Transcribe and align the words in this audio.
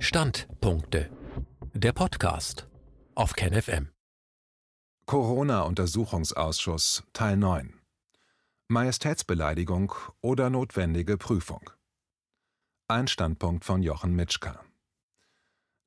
Standpunkte. 0.00 1.10
Der 1.74 1.92
Podcast 1.92 2.68
auf 3.16 3.32
KenFM. 3.32 3.88
Corona-Untersuchungsausschuss 5.06 7.02
Teil 7.12 7.36
9. 7.36 7.74
Majestätsbeleidigung 8.68 9.92
oder 10.20 10.50
notwendige 10.50 11.16
Prüfung. 11.16 11.68
Ein 12.86 13.08
Standpunkt 13.08 13.64
von 13.64 13.82
Jochen 13.82 14.14
Mitschka. 14.14 14.60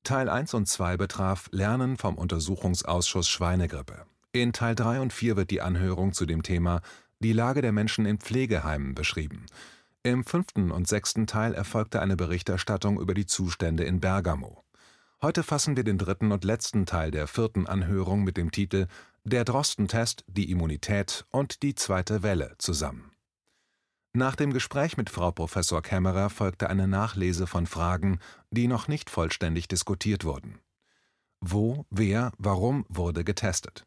Teil 0.03 0.27
1 0.27 0.55
und 0.55 0.67
2 0.67 0.97
betraf 0.97 1.47
Lernen 1.53 1.95
vom 1.95 2.15
Untersuchungsausschuss 2.15 3.29
Schweinegrippe. 3.29 4.05
In 4.33 4.51
Teil 4.51 4.75
3 4.75 4.99
und 4.99 5.13
4 5.13 5.37
wird 5.37 5.51
die 5.51 5.61
Anhörung 5.61 6.11
zu 6.11 6.25
dem 6.25 6.43
Thema 6.43 6.81
Die 7.19 7.31
Lage 7.31 7.61
der 7.61 7.71
Menschen 7.71 8.05
in 8.05 8.17
Pflegeheimen 8.17 8.93
beschrieben. 8.93 9.45
Im 10.03 10.23
fünften 10.23 10.71
und 10.71 10.87
sechsten 10.87 11.27
Teil 11.27 11.53
erfolgte 11.53 12.01
eine 12.01 12.15
Berichterstattung 12.15 12.99
über 12.99 13.13
die 13.13 13.27
Zustände 13.27 13.83
in 13.83 13.99
Bergamo. 13.99 14.63
Heute 15.21 15.43
fassen 15.43 15.77
wir 15.77 15.83
den 15.83 15.99
dritten 15.99 16.31
und 16.31 16.43
letzten 16.43 16.87
Teil 16.87 17.11
der 17.11 17.27
vierten 17.27 17.67
Anhörung 17.67 18.23
mit 18.23 18.35
dem 18.35 18.49
Titel 18.49 18.87
Der 19.25 19.45
Drostentest, 19.45 20.25
die 20.25 20.49
Immunität 20.49 21.27
und 21.29 21.61
die 21.61 21.75
zweite 21.75 22.23
Welle 22.23 22.55
zusammen. 22.57 23.11
Nach 24.13 24.35
dem 24.35 24.51
Gespräch 24.51 24.97
mit 24.97 25.11
Frau 25.11 25.29
Professor 25.31 25.83
Kämmerer 25.83 26.31
folgte 26.31 26.67
eine 26.67 26.87
Nachlese 26.87 27.45
von 27.45 27.67
Fragen, 27.67 28.17
die 28.49 28.67
noch 28.67 28.87
nicht 28.87 29.11
vollständig 29.11 29.67
diskutiert 29.67 30.25
wurden. 30.25 30.59
Wo, 31.41 31.85
wer, 31.91 32.31
warum 32.39 32.87
wurde 32.89 33.23
getestet? 33.23 33.85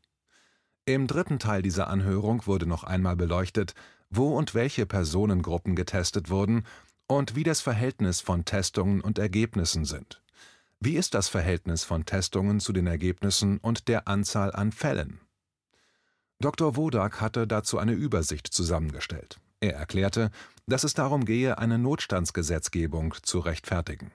Im 0.87 1.09
dritten 1.09 1.41
Teil 1.41 1.63
dieser 1.63 1.89
Anhörung 1.89 2.47
wurde 2.47 2.67
noch 2.67 2.85
einmal 2.85 3.17
beleuchtet, 3.17 3.75
wo 4.17 4.37
und 4.37 4.55
welche 4.55 4.87
Personengruppen 4.87 5.77
getestet 5.77 6.31
wurden 6.31 6.65
und 7.07 7.37
wie 7.37 7.43
das 7.43 7.61
Verhältnis 7.61 8.21
von 8.21 8.45
Testungen 8.45 9.01
und 9.01 9.19
Ergebnissen 9.19 9.85
sind. 9.85 10.23
Wie 10.81 10.97
ist 10.97 11.15
das 11.15 11.29
Verhältnis 11.29 11.85
von 11.85 12.05
Testungen 12.05 12.61
zu 12.61 12.73
den 12.73 12.87
Ergebnissen 12.87 13.59
und 13.59 13.89
der 13.89 14.09
Anzahl 14.09 14.53
an 14.53 14.73
Fällen? 14.73 15.21
Dr. 16.41 16.77
Wodak 16.77 17.21
hatte 17.21 17.47
dazu 17.47 17.79
eine 17.79 17.93
Übersicht 17.93 18.49
zusammengestellt. 18.49 19.39
Er 19.61 19.77
erklärte, 19.77 20.31
dass 20.67 20.85
es 20.85 20.93
darum 20.93 21.25
gehe, 21.25 21.59
eine 21.59 21.79
Notstandsgesetzgebung 21.79 23.15
zu 23.23 23.39
rechtfertigen. 23.39 24.13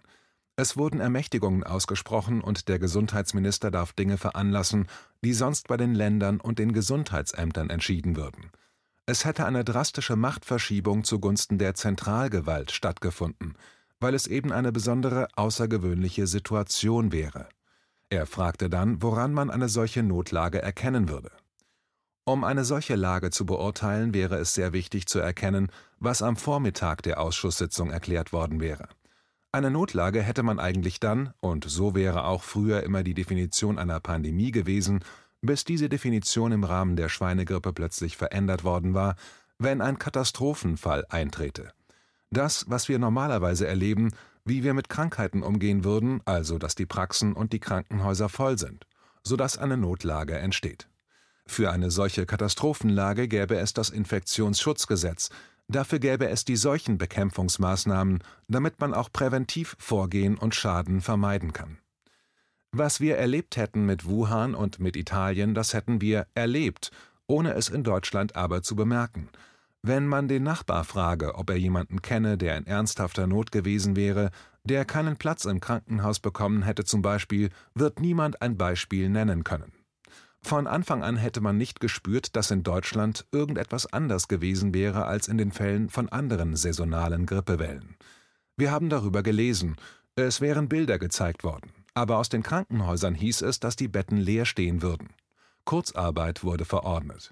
Es 0.55 0.77
wurden 0.77 0.99
Ermächtigungen 0.99 1.63
ausgesprochen 1.63 2.41
und 2.41 2.67
der 2.67 2.79
Gesundheitsminister 2.79 3.71
darf 3.71 3.93
Dinge 3.93 4.17
veranlassen, 4.17 4.87
die 5.23 5.33
sonst 5.33 5.67
bei 5.69 5.77
den 5.77 5.95
Ländern 5.95 6.39
und 6.39 6.59
den 6.59 6.73
Gesundheitsämtern 6.73 7.69
entschieden 7.69 8.15
würden. 8.15 8.51
Es 9.09 9.25
hätte 9.25 9.47
eine 9.47 9.63
drastische 9.63 10.15
Machtverschiebung 10.15 11.03
zugunsten 11.03 11.57
der 11.57 11.73
Zentralgewalt 11.73 12.69
stattgefunden, 12.69 13.55
weil 13.99 14.13
es 14.13 14.27
eben 14.27 14.51
eine 14.51 14.71
besondere 14.71 15.29
außergewöhnliche 15.35 16.27
Situation 16.27 17.11
wäre. 17.11 17.49
Er 18.11 18.27
fragte 18.27 18.69
dann, 18.69 19.01
woran 19.01 19.33
man 19.33 19.49
eine 19.49 19.67
solche 19.67 20.03
Notlage 20.03 20.61
erkennen 20.61 21.09
würde. 21.09 21.31
Um 22.23 22.43
eine 22.43 22.63
solche 22.63 22.95
Lage 22.95 23.31
zu 23.31 23.47
beurteilen, 23.47 24.13
wäre 24.13 24.35
es 24.35 24.53
sehr 24.53 24.73
wichtig 24.73 25.07
zu 25.07 25.17
erkennen, 25.17 25.71
was 25.97 26.21
am 26.21 26.35
Vormittag 26.35 27.01
der 27.01 27.19
Ausschusssitzung 27.19 27.89
erklärt 27.89 28.31
worden 28.31 28.59
wäre. 28.59 28.89
Eine 29.51 29.71
Notlage 29.71 30.21
hätte 30.21 30.43
man 30.43 30.59
eigentlich 30.59 30.99
dann, 30.99 31.33
und 31.39 31.65
so 31.67 31.95
wäre 31.95 32.25
auch 32.25 32.43
früher 32.43 32.83
immer 32.83 33.01
die 33.01 33.15
Definition 33.15 33.79
einer 33.79 33.99
Pandemie 34.01 34.51
gewesen, 34.51 35.03
bis 35.41 35.63
diese 35.63 35.89
Definition 35.89 36.51
im 36.51 36.63
Rahmen 36.63 36.95
der 36.95 37.09
Schweinegrippe 37.09 37.73
plötzlich 37.73 38.17
verändert 38.17 38.63
worden 38.63 38.93
war, 38.93 39.15
wenn 39.57 39.81
ein 39.81 39.99
Katastrophenfall 39.99 41.05
eintrete. 41.09 41.71
Das, 42.31 42.65
was 42.69 42.89
wir 42.89 42.99
normalerweise 42.99 43.67
erleben, 43.67 44.11
wie 44.45 44.63
wir 44.63 44.73
mit 44.73 44.89
Krankheiten 44.89 45.43
umgehen 45.43 45.83
würden, 45.83 46.21
also 46.25 46.57
dass 46.57 46.75
die 46.75 46.85
Praxen 46.85 47.33
und 47.33 47.53
die 47.53 47.59
Krankenhäuser 47.59 48.29
voll 48.29 48.57
sind, 48.57 48.85
sodass 49.23 49.57
eine 49.57 49.77
Notlage 49.77 50.37
entsteht. 50.37 50.87
Für 51.45 51.71
eine 51.71 51.91
solche 51.91 52.25
Katastrophenlage 52.25 53.27
gäbe 53.27 53.57
es 53.57 53.73
das 53.73 53.89
Infektionsschutzgesetz, 53.89 55.29
dafür 55.67 55.99
gäbe 55.99 56.29
es 56.29 56.45
die 56.45 56.55
Seuchenbekämpfungsmaßnahmen, 56.55 58.23
damit 58.47 58.79
man 58.79 58.93
auch 58.93 59.11
präventiv 59.11 59.75
vorgehen 59.79 60.37
und 60.37 60.53
Schaden 60.55 61.01
vermeiden 61.01 61.51
kann. 61.51 61.79
Was 62.71 63.01
wir 63.01 63.17
erlebt 63.17 63.57
hätten 63.57 63.87
mit 63.87 64.05
Wuhan 64.05 64.53
und 64.53 64.79
mit 64.79 64.95
Italien, 64.95 65.55
das 65.55 65.73
hätten 65.73 66.01
wir 66.01 66.27
erlebt, 66.35 66.91
ohne 67.25 67.53
es 67.53 67.67
in 67.67 67.83
Deutschland 67.83 68.35
aber 68.35 68.61
zu 68.61 68.75
bemerken. 68.75 69.29
Wenn 69.81 70.07
man 70.07 70.27
den 70.27 70.43
Nachbar 70.43 70.83
frage, 70.83 71.33
ob 71.33 71.49
er 71.49 71.55
jemanden 71.55 72.03
kenne, 72.03 72.37
der 72.37 72.57
in 72.57 72.67
ernsthafter 72.67 73.25
Not 73.25 73.51
gewesen 73.51 73.95
wäre, 73.95 74.29
der 74.65 74.85
keinen 74.85 75.17
Platz 75.17 75.45
im 75.45 75.59
Krankenhaus 75.59 76.19
bekommen 76.19 76.61
hätte 76.61 76.83
zum 76.83 77.01
Beispiel, 77.01 77.49
wird 77.73 77.99
niemand 78.01 78.41
ein 78.43 78.55
Beispiel 78.55 79.09
nennen 79.09 79.43
können. 79.43 79.71
Von 80.43 80.67
Anfang 80.67 81.03
an 81.03 81.17
hätte 81.17 81.41
man 81.41 81.57
nicht 81.57 81.79
gespürt, 81.79 82.35
dass 82.35 82.51
in 82.51 82.61
Deutschland 82.61 83.25
irgendetwas 83.31 83.91
anders 83.91 84.27
gewesen 84.27 84.75
wäre 84.75 85.05
als 85.05 85.27
in 85.27 85.39
den 85.39 85.51
Fällen 85.51 85.89
von 85.89 86.07
anderen 86.09 86.55
saisonalen 86.55 87.25
Grippewellen. 87.25 87.95
Wir 88.57 88.69
haben 88.69 88.89
darüber 88.89 89.23
gelesen, 89.23 89.75
es 90.15 90.39
wären 90.39 90.69
Bilder 90.69 90.99
gezeigt 90.99 91.43
worden 91.43 91.71
aber 91.93 92.17
aus 92.17 92.29
den 92.29 92.43
Krankenhäusern 92.43 93.15
hieß 93.15 93.41
es, 93.41 93.59
dass 93.59 93.75
die 93.75 93.87
Betten 93.87 94.17
leer 94.17 94.45
stehen 94.45 94.81
würden. 94.81 95.09
Kurzarbeit 95.65 96.43
wurde 96.43 96.65
verordnet. 96.65 97.31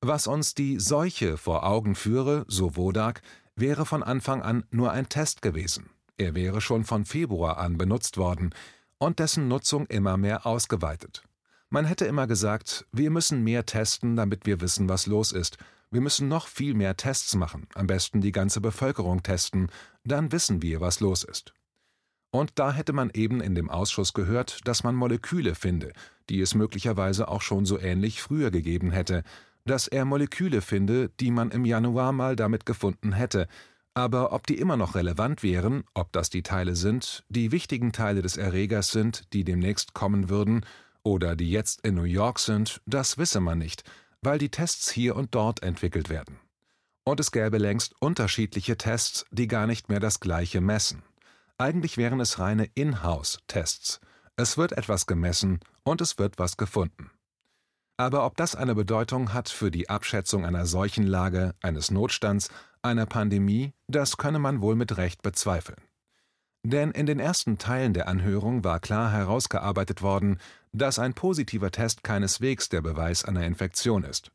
Was 0.00 0.26
uns 0.26 0.54
die 0.54 0.80
Seuche 0.80 1.36
vor 1.36 1.64
Augen 1.64 1.94
führe, 1.94 2.44
so 2.48 2.76
Wodak, 2.76 3.22
wäre 3.54 3.86
von 3.86 4.02
Anfang 4.02 4.42
an 4.42 4.64
nur 4.70 4.90
ein 4.90 5.08
Test 5.08 5.42
gewesen. 5.42 5.90
Er 6.16 6.34
wäre 6.34 6.60
schon 6.60 6.84
von 6.84 7.04
Februar 7.04 7.58
an 7.58 7.78
benutzt 7.78 8.16
worden 8.16 8.54
und 8.98 9.18
dessen 9.18 9.48
Nutzung 9.48 9.86
immer 9.86 10.16
mehr 10.16 10.46
ausgeweitet. 10.46 11.22
Man 11.70 11.84
hätte 11.84 12.04
immer 12.04 12.26
gesagt, 12.26 12.86
wir 12.92 13.10
müssen 13.10 13.44
mehr 13.44 13.64
testen, 13.64 14.16
damit 14.16 14.44
wir 14.44 14.60
wissen, 14.60 14.88
was 14.88 15.06
los 15.06 15.32
ist. 15.32 15.56
Wir 15.90 16.00
müssen 16.00 16.28
noch 16.28 16.46
viel 16.46 16.74
mehr 16.74 16.96
Tests 16.96 17.34
machen, 17.34 17.66
am 17.74 17.86
besten 17.86 18.20
die 18.20 18.32
ganze 18.32 18.60
Bevölkerung 18.60 19.22
testen, 19.22 19.68
dann 20.04 20.32
wissen 20.32 20.62
wir, 20.62 20.80
was 20.80 21.00
los 21.00 21.22
ist. 21.22 21.54
Und 22.32 22.52
da 22.54 22.72
hätte 22.72 22.94
man 22.94 23.10
eben 23.12 23.40
in 23.40 23.54
dem 23.54 23.70
Ausschuss 23.70 24.14
gehört, 24.14 24.60
dass 24.64 24.82
man 24.82 24.94
Moleküle 24.94 25.54
finde, 25.54 25.92
die 26.30 26.40
es 26.40 26.54
möglicherweise 26.54 27.28
auch 27.28 27.42
schon 27.42 27.66
so 27.66 27.78
ähnlich 27.78 28.22
früher 28.22 28.50
gegeben 28.50 28.90
hätte, 28.90 29.22
dass 29.66 29.86
er 29.86 30.04
Moleküle 30.04 30.62
finde, 30.62 31.10
die 31.20 31.30
man 31.30 31.50
im 31.50 31.64
Januar 31.64 32.12
mal 32.12 32.34
damit 32.34 32.66
gefunden 32.66 33.12
hätte, 33.12 33.46
aber 33.94 34.32
ob 34.32 34.46
die 34.46 34.58
immer 34.58 34.78
noch 34.78 34.94
relevant 34.94 35.42
wären, 35.42 35.84
ob 35.92 36.10
das 36.12 36.30
die 36.30 36.42
Teile 36.42 36.74
sind, 36.74 37.24
die 37.28 37.52
wichtigen 37.52 37.92
Teile 37.92 38.22
des 38.22 38.38
Erregers 38.38 38.90
sind, 38.90 39.32
die 39.34 39.44
demnächst 39.44 39.92
kommen 39.92 40.30
würden, 40.30 40.64
oder 41.02 41.36
die 41.36 41.50
jetzt 41.50 41.84
in 41.84 41.96
New 41.96 42.04
York 42.04 42.38
sind, 42.38 42.80
das 42.86 43.18
wisse 43.18 43.40
man 43.40 43.58
nicht, 43.58 43.84
weil 44.22 44.38
die 44.38 44.48
Tests 44.48 44.90
hier 44.90 45.16
und 45.16 45.34
dort 45.34 45.62
entwickelt 45.62 46.08
werden. 46.08 46.38
Und 47.04 47.20
es 47.20 47.32
gäbe 47.32 47.58
längst 47.58 47.94
unterschiedliche 47.98 48.78
Tests, 48.78 49.26
die 49.30 49.48
gar 49.48 49.66
nicht 49.66 49.88
mehr 49.88 50.00
das 50.00 50.20
gleiche 50.20 50.60
messen. 50.60 51.02
Eigentlich 51.58 51.96
wären 51.96 52.20
es 52.20 52.38
reine 52.38 52.68
In-house-Tests. 52.74 54.00
Es 54.36 54.56
wird 54.56 54.72
etwas 54.72 55.06
gemessen 55.06 55.60
und 55.84 56.00
es 56.00 56.18
wird 56.18 56.38
was 56.38 56.56
gefunden. 56.56 57.10
Aber 57.96 58.24
ob 58.26 58.36
das 58.36 58.56
eine 58.56 58.74
Bedeutung 58.74 59.32
hat 59.32 59.48
für 59.48 59.70
die 59.70 59.88
Abschätzung 59.88 60.44
einer 60.44 60.66
solchen 60.66 61.06
Lage, 61.06 61.54
eines 61.62 61.90
Notstands, 61.90 62.48
einer 62.82 63.06
Pandemie, 63.06 63.72
das 63.86 64.16
könne 64.16 64.38
man 64.38 64.60
wohl 64.60 64.74
mit 64.74 64.96
Recht 64.96 65.22
bezweifeln. 65.22 65.80
Denn 66.64 66.92
in 66.92 67.06
den 67.06 67.20
ersten 67.20 67.58
Teilen 67.58 67.92
der 67.92 68.08
Anhörung 68.08 68.64
war 68.64 68.80
klar 68.80 69.10
herausgearbeitet 69.10 70.00
worden, 70.00 70.38
dass 70.72 70.98
ein 70.98 71.14
positiver 71.14 71.70
Test 71.70 72.04
keineswegs 72.04 72.68
der 72.68 72.80
Beweis 72.80 73.24
einer 73.24 73.44
Infektion 73.44 74.04
ist. 74.04 74.30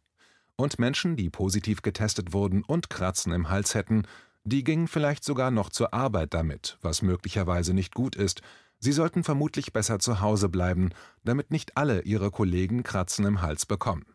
Und 0.55 0.79
Menschen, 0.79 1.15
die 1.15 1.29
positiv 1.29 1.81
getestet 1.81 2.33
wurden 2.33 2.63
und 2.63 2.89
Kratzen 2.89 3.31
im 3.31 3.49
Hals 3.49 3.75
hätten, 3.75 4.03
die 4.47 4.63
gingen 4.63 4.87
vielleicht 4.87 5.25
sogar 5.25 5.51
noch 5.51 5.69
zur 5.69 5.93
Arbeit 5.93 6.33
damit, 6.33 6.77
was 6.81 7.01
möglicherweise 7.01 7.73
nicht 7.73 7.93
gut 7.93 8.15
ist. 8.15 8.41
Sie 8.79 8.93
sollten 8.93 9.25
vermutlich 9.25 9.73
besser 9.73 9.99
zu 9.99 10.21
Hause 10.21 10.47
bleiben, 10.47 10.91
damit 11.25 11.51
nicht 11.51 11.75
alle 11.75 12.03
ihre 12.03 12.31
Kollegen 12.31 12.83
Kratzen 12.83 13.25
im 13.25 13.41
Hals 13.41 13.65
bekommen. 13.65 14.05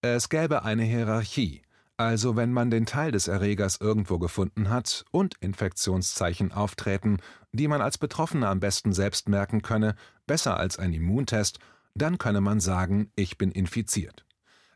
Es 0.00 0.28
gäbe 0.28 0.64
eine 0.64 0.82
Hierarchie, 0.82 1.62
also 1.96 2.34
wenn 2.34 2.52
man 2.52 2.70
den 2.70 2.84
Teil 2.84 3.12
des 3.12 3.28
Erregers 3.28 3.80
irgendwo 3.80 4.18
gefunden 4.18 4.70
hat 4.70 5.04
und 5.12 5.36
Infektionszeichen 5.40 6.50
auftreten, 6.50 7.18
die 7.52 7.68
man 7.68 7.80
als 7.80 7.96
Betroffener 7.96 8.48
am 8.48 8.58
besten 8.58 8.92
selbst 8.92 9.28
merken 9.28 9.62
könne, 9.62 9.94
besser 10.26 10.56
als 10.56 10.80
ein 10.80 10.92
Immuntest, 10.92 11.60
dann 11.94 12.18
könne 12.18 12.40
man 12.40 12.58
sagen, 12.58 13.12
ich 13.14 13.38
bin 13.38 13.52
infiziert. 13.52 14.24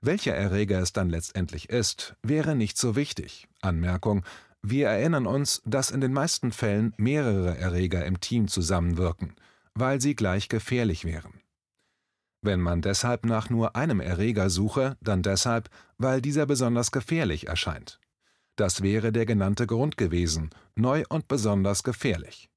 Welcher 0.04 0.34
Erreger 0.34 0.80
es 0.80 0.92
dann 0.92 1.10
letztendlich 1.10 1.68
ist, 1.68 2.16
wäre 2.22 2.56
nicht 2.56 2.76
so 2.76 2.96
wichtig. 2.96 3.46
Anmerkung, 3.60 4.24
wir 4.62 4.88
erinnern 4.88 5.26
uns, 5.26 5.60
dass 5.64 5.90
in 5.90 6.00
den 6.00 6.12
meisten 6.12 6.52
Fällen 6.52 6.94
mehrere 6.96 7.58
Erreger 7.58 8.06
im 8.06 8.20
Team 8.20 8.46
zusammenwirken, 8.46 9.34
weil 9.74 10.00
sie 10.00 10.14
gleich 10.14 10.48
gefährlich 10.48 11.04
wären. 11.04 11.40
Wenn 12.42 12.60
man 12.60 12.82
deshalb 12.82 13.24
nach 13.24 13.50
nur 13.50 13.76
einem 13.76 14.00
Erreger 14.00 14.50
suche, 14.50 14.96
dann 15.00 15.22
deshalb, 15.22 15.68
weil 15.98 16.20
dieser 16.20 16.46
besonders 16.46 16.90
gefährlich 16.90 17.46
erscheint. 17.46 18.00
Das 18.56 18.82
wäre 18.82 19.12
der 19.12 19.26
genannte 19.26 19.66
Grund 19.66 19.96
gewesen, 19.96 20.50
neu 20.74 21.04
und 21.08 21.28
besonders 21.28 21.82
gefährlich. 21.82 22.48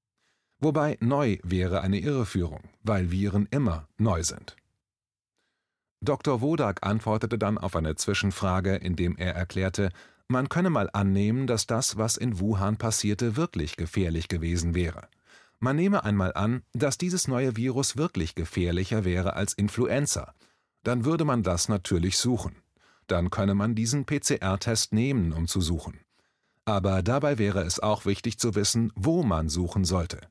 Wobei 0.59 0.97
neu 1.01 1.37
wäre 1.43 1.81
eine 1.81 1.99
Irreführung, 1.99 2.63
weil 2.81 3.11
Viren 3.11 3.47
immer 3.51 3.87
neu 3.97 4.23
sind. 4.23 4.55
Dr. 6.01 6.41
Wodak 6.41 6.85
antwortete 6.85 7.37
dann 7.37 7.57
auf 7.57 7.75
eine 7.75 7.95
Zwischenfrage, 7.95 8.75
indem 8.75 9.17
er 9.17 9.33
erklärte, 9.35 9.91
man 10.27 10.49
könne 10.49 10.69
mal 10.69 10.89
annehmen, 10.91 11.47
dass 11.47 11.67
das, 11.67 11.97
was 11.97 12.17
in 12.17 12.39
Wuhan 12.39 12.77
passierte, 12.77 13.35
wirklich 13.35 13.77
gefährlich 13.77 14.27
gewesen 14.27 14.73
wäre. 14.73 15.07
Man 15.59 15.75
nehme 15.75 16.03
einmal 16.03 16.33
an, 16.33 16.63
dass 16.73 16.97
dieses 16.97 17.27
neue 17.27 17.55
Virus 17.55 17.97
wirklich 17.97 18.35
gefährlicher 18.35 19.05
wäre 19.05 19.35
als 19.35 19.53
Influenza. 19.53 20.33
Dann 20.83 21.05
würde 21.05 21.25
man 21.25 21.43
das 21.43 21.69
natürlich 21.69 22.17
suchen. 22.17 22.55
Dann 23.07 23.29
könne 23.29 23.55
man 23.55 23.75
diesen 23.75 24.05
PCR-Test 24.05 24.93
nehmen, 24.93 25.31
um 25.31 25.47
zu 25.47 25.61
suchen. 25.61 25.99
Aber 26.65 27.03
dabei 27.03 27.37
wäre 27.37 27.61
es 27.61 27.79
auch 27.79 28.05
wichtig 28.05 28.39
zu 28.39 28.55
wissen, 28.55 28.91
wo 28.95 29.23
man 29.23 29.49
suchen 29.49 29.85
sollte. 29.85 30.21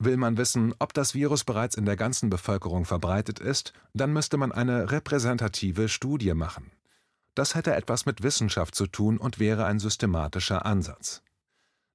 Will 0.00 0.16
man 0.16 0.36
wissen, 0.36 0.74
ob 0.78 0.94
das 0.94 1.14
Virus 1.14 1.44
bereits 1.44 1.76
in 1.76 1.84
der 1.84 1.96
ganzen 1.96 2.30
Bevölkerung 2.30 2.84
verbreitet 2.84 3.38
ist, 3.38 3.72
dann 3.92 4.12
müsste 4.12 4.36
man 4.36 4.50
eine 4.50 4.90
repräsentative 4.90 5.88
Studie 5.88 6.34
machen. 6.34 6.72
Das 7.34 7.54
hätte 7.54 7.74
etwas 7.74 8.06
mit 8.06 8.22
Wissenschaft 8.22 8.74
zu 8.74 8.86
tun 8.86 9.18
und 9.18 9.38
wäre 9.38 9.66
ein 9.66 9.78
systematischer 9.78 10.66
Ansatz. 10.66 11.22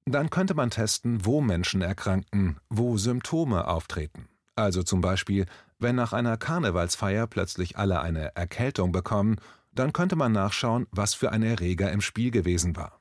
Dann 0.06 0.30
könnte 0.30 0.54
man 0.54 0.70
testen, 0.70 1.24
wo 1.24 1.40
Menschen 1.40 1.82
erkranken, 1.82 2.58
wo 2.68 2.96
Symptome 2.96 3.66
auftreten. 3.66 4.28
Also 4.54 4.82
zum 4.82 5.00
Beispiel, 5.00 5.46
wenn 5.78 5.96
nach 5.96 6.12
einer 6.12 6.36
Karnevalsfeier 6.36 7.26
plötzlich 7.26 7.76
alle 7.76 8.00
eine 8.00 8.34
Erkältung 8.36 8.92
bekommen, 8.92 9.36
dann 9.72 9.92
könnte 9.92 10.16
man 10.16 10.32
nachschauen, 10.32 10.86
was 10.90 11.14
für 11.14 11.32
ein 11.32 11.42
Erreger 11.42 11.92
im 11.92 12.00
Spiel 12.00 12.30
gewesen 12.30 12.76
war. 12.76 13.00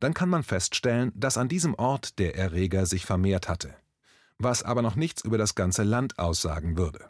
Dann 0.00 0.12
kann 0.12 0.28
man 0.28 0.42
feststellen, 0.42 1.12
dass 1.14 1.38
an 1.38 1.48
diesem 1.48 1.74
Ort 1.74 2.18
der 2.18 2.36
Erreger 2.36 2.84
sich 2.84 3.06
vermehrt 3.06 3.48
hatte, 3.48 3.74
was 4.38 4.62
aber 4.62 4.82
noch 4.82 4.96
nichts 4.96 5.24
über 5.24 5.38
das 5.38 5.54
ganze 5.54 5.82
Land 5.82 6.18
aussagen 6.18 6.76
würde. 6.76 7.08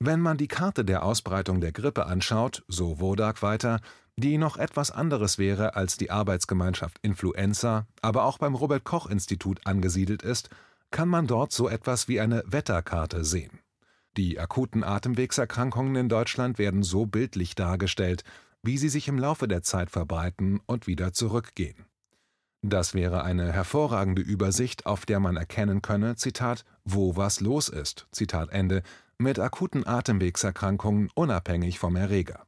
Wenn 0.00 0.20
man 0.20 0.36
die 0.36 0.48
Karte 0.48 0.84
der 0.84 1.02
Ausbreitung 1.04 1.60
der 1.60 1.72
Grippe 1.72 2.06
anschaut, 2.06 2.64
so 2.68 3.00
Wodak 3.00 3.42
weiter, 3.42 3.80
die 4.16 4.38
noch 4.38 4.56
etwas 4.56 4.90
anderes 4.90 5.38
wäre 5.38 5.76
als 5.76 5.96
die 5.96 6.10
Arbeitsgemeinschaft 6.10 6.98
Influenza, 7.02 7.86
aber 8.00 8.24
auch 8.24 8.38
beim 8.38 8.54
Robert 8.54 8.84
Koch 8.84 9.06
Institut 9.06 9.66
angesiedelt 9.66 10.22
ist, 10.22 10.50
kann 10.90 11.08
man 11.08 11.26
dort 11.26 11.52
so 11.52 11.68
etwas 11.68 12.06
wie 12.06 12.20
eine 12.20 12.44
Wetterkarte 12.46 13.24
sehen. 13.24 13.60
Die 14.16 14.38
akuten 14.38 14.84
Atemwegserkrankungen 14.84 15.96
in 15.96 16.08
Deutschland 16.08 16.58
werden 16.58 16.84
so 16.84 17.06
bildlich 17.06 17.56
dargestellt, 17.56 18.22
wie 18.62 18.78
sie 18.78 18.88
sich 18.88 19.08
im 19.08 19.18
Laufe 19.18 19.48
der 19.48 19.62
Zeit 19.62 19.90
verbreiten 19.90 20.60
und 20.66 20.86
wieder 20.86 21.12
zurückgehen. 21.12 21.86
Das 22.62 22.94
wäre 22.94 23.24
eine 23.24 23.52
hervorragende 23.52 24.22
Übersicht, 24.22 24.86
auf 24.86 25.04
der 25.04 25.20
man 25.20 25.36
erkennen 25.36 25.82
könne, 25.82 26.16
Zitat, 26.16 26.64
wo 26.84 27.16
was 27.16 27.40
los 27.40 27.68
ist, 27.68 28.06
Zitat 28.10 28.50
Ende, 28.50 28.82
mit 29.18 29.38
akuten 29.38 29.86
Atemwegserkrankungen 29.86 31.10
unabhängig 31.14 31.78
vom 31.78 31.96
Erreger. 31.96 32.46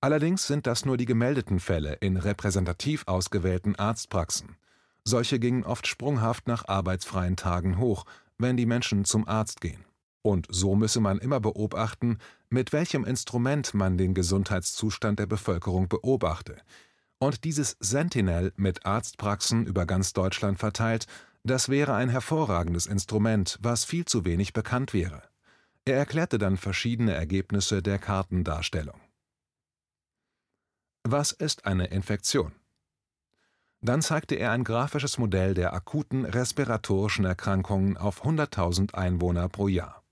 Allerdings 0.00 0.46
sind 0.46 0.66
das 0.66 0.84
nur 0.84 0.96
die 0.96 1.06
gemeldeten 1.06 1.60
Fälle 1.60 1.94
in 1.94 2.16
repräsentativ 2.16 3.04
ausgewählten 3.06 3.74
Arztpraxen. 3.76 4.56
Solche 5.02 5.38
gingen 5.38 5.64
oft 5.64 5.86
sprunghaft 5.86 6.46
nach 6.46 6.68
arbeitsfreien 6.68 7.36
Tagen 7.36 7.78
hoch, 7.78 8.04
wenn 8.38 8.56
die 8.56 8.66
Menschen 8.66 9.04
zum 9.04 9.26
Arzt 9.26 9.60
gehen. 9.60 9.84
Und 10.22 10.46
so 10.50 10.74
müsse 10.74 11.00
man 11.00 11.18
immer 11.18 11.40
beobachten, 11.40 12.18
mit 12.48 12.72
welchem 12.72 13.04
Instrument 13.04 13.74
man 13.74 13.98
den 13.98 14.14
Gesundheitszustand 14.14 15.18
der 15.18 15.26
Bevölkerung 15.26 15.88
beobachte. 15.88 16.56
Und 17.18 17.44
dieses 17.44 17.76
Sentinel 17.80 18.52
mit 18.56 18.86
Arztpraxen 18.86 19.66
über 19.66 19.86
ganz 19.86 20.12
Deutschland 20.12 20.58
verteilt, 20.58 21.06
das 21.44 21.68
wäre 21.68 21.94
ein 21.94 22.08
hervorragendes 22.08 22.86
Instrument, 22.86 23.58
was 23.60 23.84
viel 23.84 24.06
zu 24.06 24.24
wenig 24.24 24.54
bekannt 24.54 24.94
wäre. 24.94 25.22
Er 25.86 25.98
erklärte 25.98 26.38
dann 26.38 26.56
verschiedene 26.56 27.12
Ergebnisse 27.12 27.82
der 27.82 27.98
Kartendarstellung. 27.98 29.00
Was 31.02 31.32
ist 31.32 31.66
eine 31.66 31.88
Infektion? 31.88 32.52
Dann 33.82 34.00
zeigte 34.00 34.36
er 34.36 34.52
ein 34.52 34.64
grafisches 34.64 35.18
Modell 35.18 35.52
der 35.52 35.74
akuten 35.74 36.24
respiratorischen 36.24 37.26
Erkrankungen 37.26 37.98
auf 37.98 38.24
100.000 38.24 38.94
Einwohner 38.94 39.50
pro 39.50 39.68
Jahr. 39.68 40.02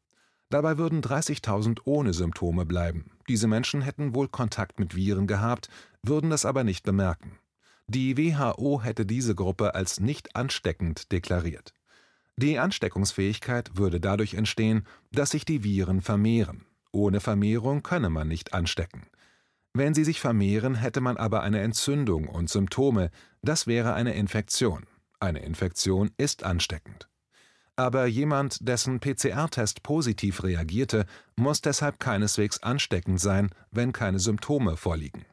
Dabei 0.51 0.77
würden 0.77 1.01
30.000 1.01 1.81
ohne 1.85 2.13
Symptome 2.13 2.67
bleiben. 2.67 3.11
Diese 3.27 3.47
Menschen 3.47 3.81
hätten 3.81 4.15
wohl 4.15 4.29
Kontakt 4.29 4.79
mit 4.79 4.95
Viren 4.95 5.27
gehabt, 5.27 5.71
würden 6.03 6.29
das 6.29 6.45
aber 6.45 6.65
nicht 6.65 6.85
bemerken. 6.85 7.39
Die 7.87 8.19
WHO 8.19 8.83
hätte 8.83 9.07
diese 9.07 9.35
Gruppe 9.35 9.75
als 9.75 10.01
nicht 10.01 10.37
ansteckend 10.37 11.11
deklariert. 11.11 11.73
Die 12.37 12.58
Ansteckungsfähigkeit 12.58 13.76
würde 13.76 14.00
dadurch 14.00 14.34
entstehen, 14.34 14.87
dass 15.12 15.31
sich 15.31 15.44
die 15.44 15.64
Viren 15.64 16.00
vermehren. 16.00 16.64
Ohne 16.90 17.20
Vermehrung 17.20 17.82
könne 17.82 18.11
man 18.11 18.29
nicht 18.29 18.55
anstecken. 18.55 19.06
Wenn 19.75 19.94
sie 19.94 20.05
sich 20.05 20.20
vermehren, 20.20 20.75
hätte 20.75 21.00
man 21.00 21.17
aber 21.17 21.43
eine 21.43 21.61
Entzündung 21.61 22.29
und 22.29 22.50
Symptome, 22.50 23.11
das 23.43 23.67
wäre 23.67 23.94
eine 23.94 24.14
Infektion. 24.14 24.84
Eine 25.19 25.40
Infektion 25.40 26.11
ist 26.19 26.43
ansteckend. 26.43 27.08
Aber 27.76 28.06
jemand, 28.06 28.69
dessen 28.69 29.00
PCR-Test 29.00 29.82
positiv 29.82 30.43
reagierte, 30.43 31.06
muss 31.37 31.62
deshalb 31.62 32.00
keineswegs 32.00 32.62
ansteckend 32.62 33.19
sein, 33.19 33.50
wenn 33.70 33.93
keine 33.93 34.19
Symptome 34.19 34.76
vorliegen. 34.76 35.25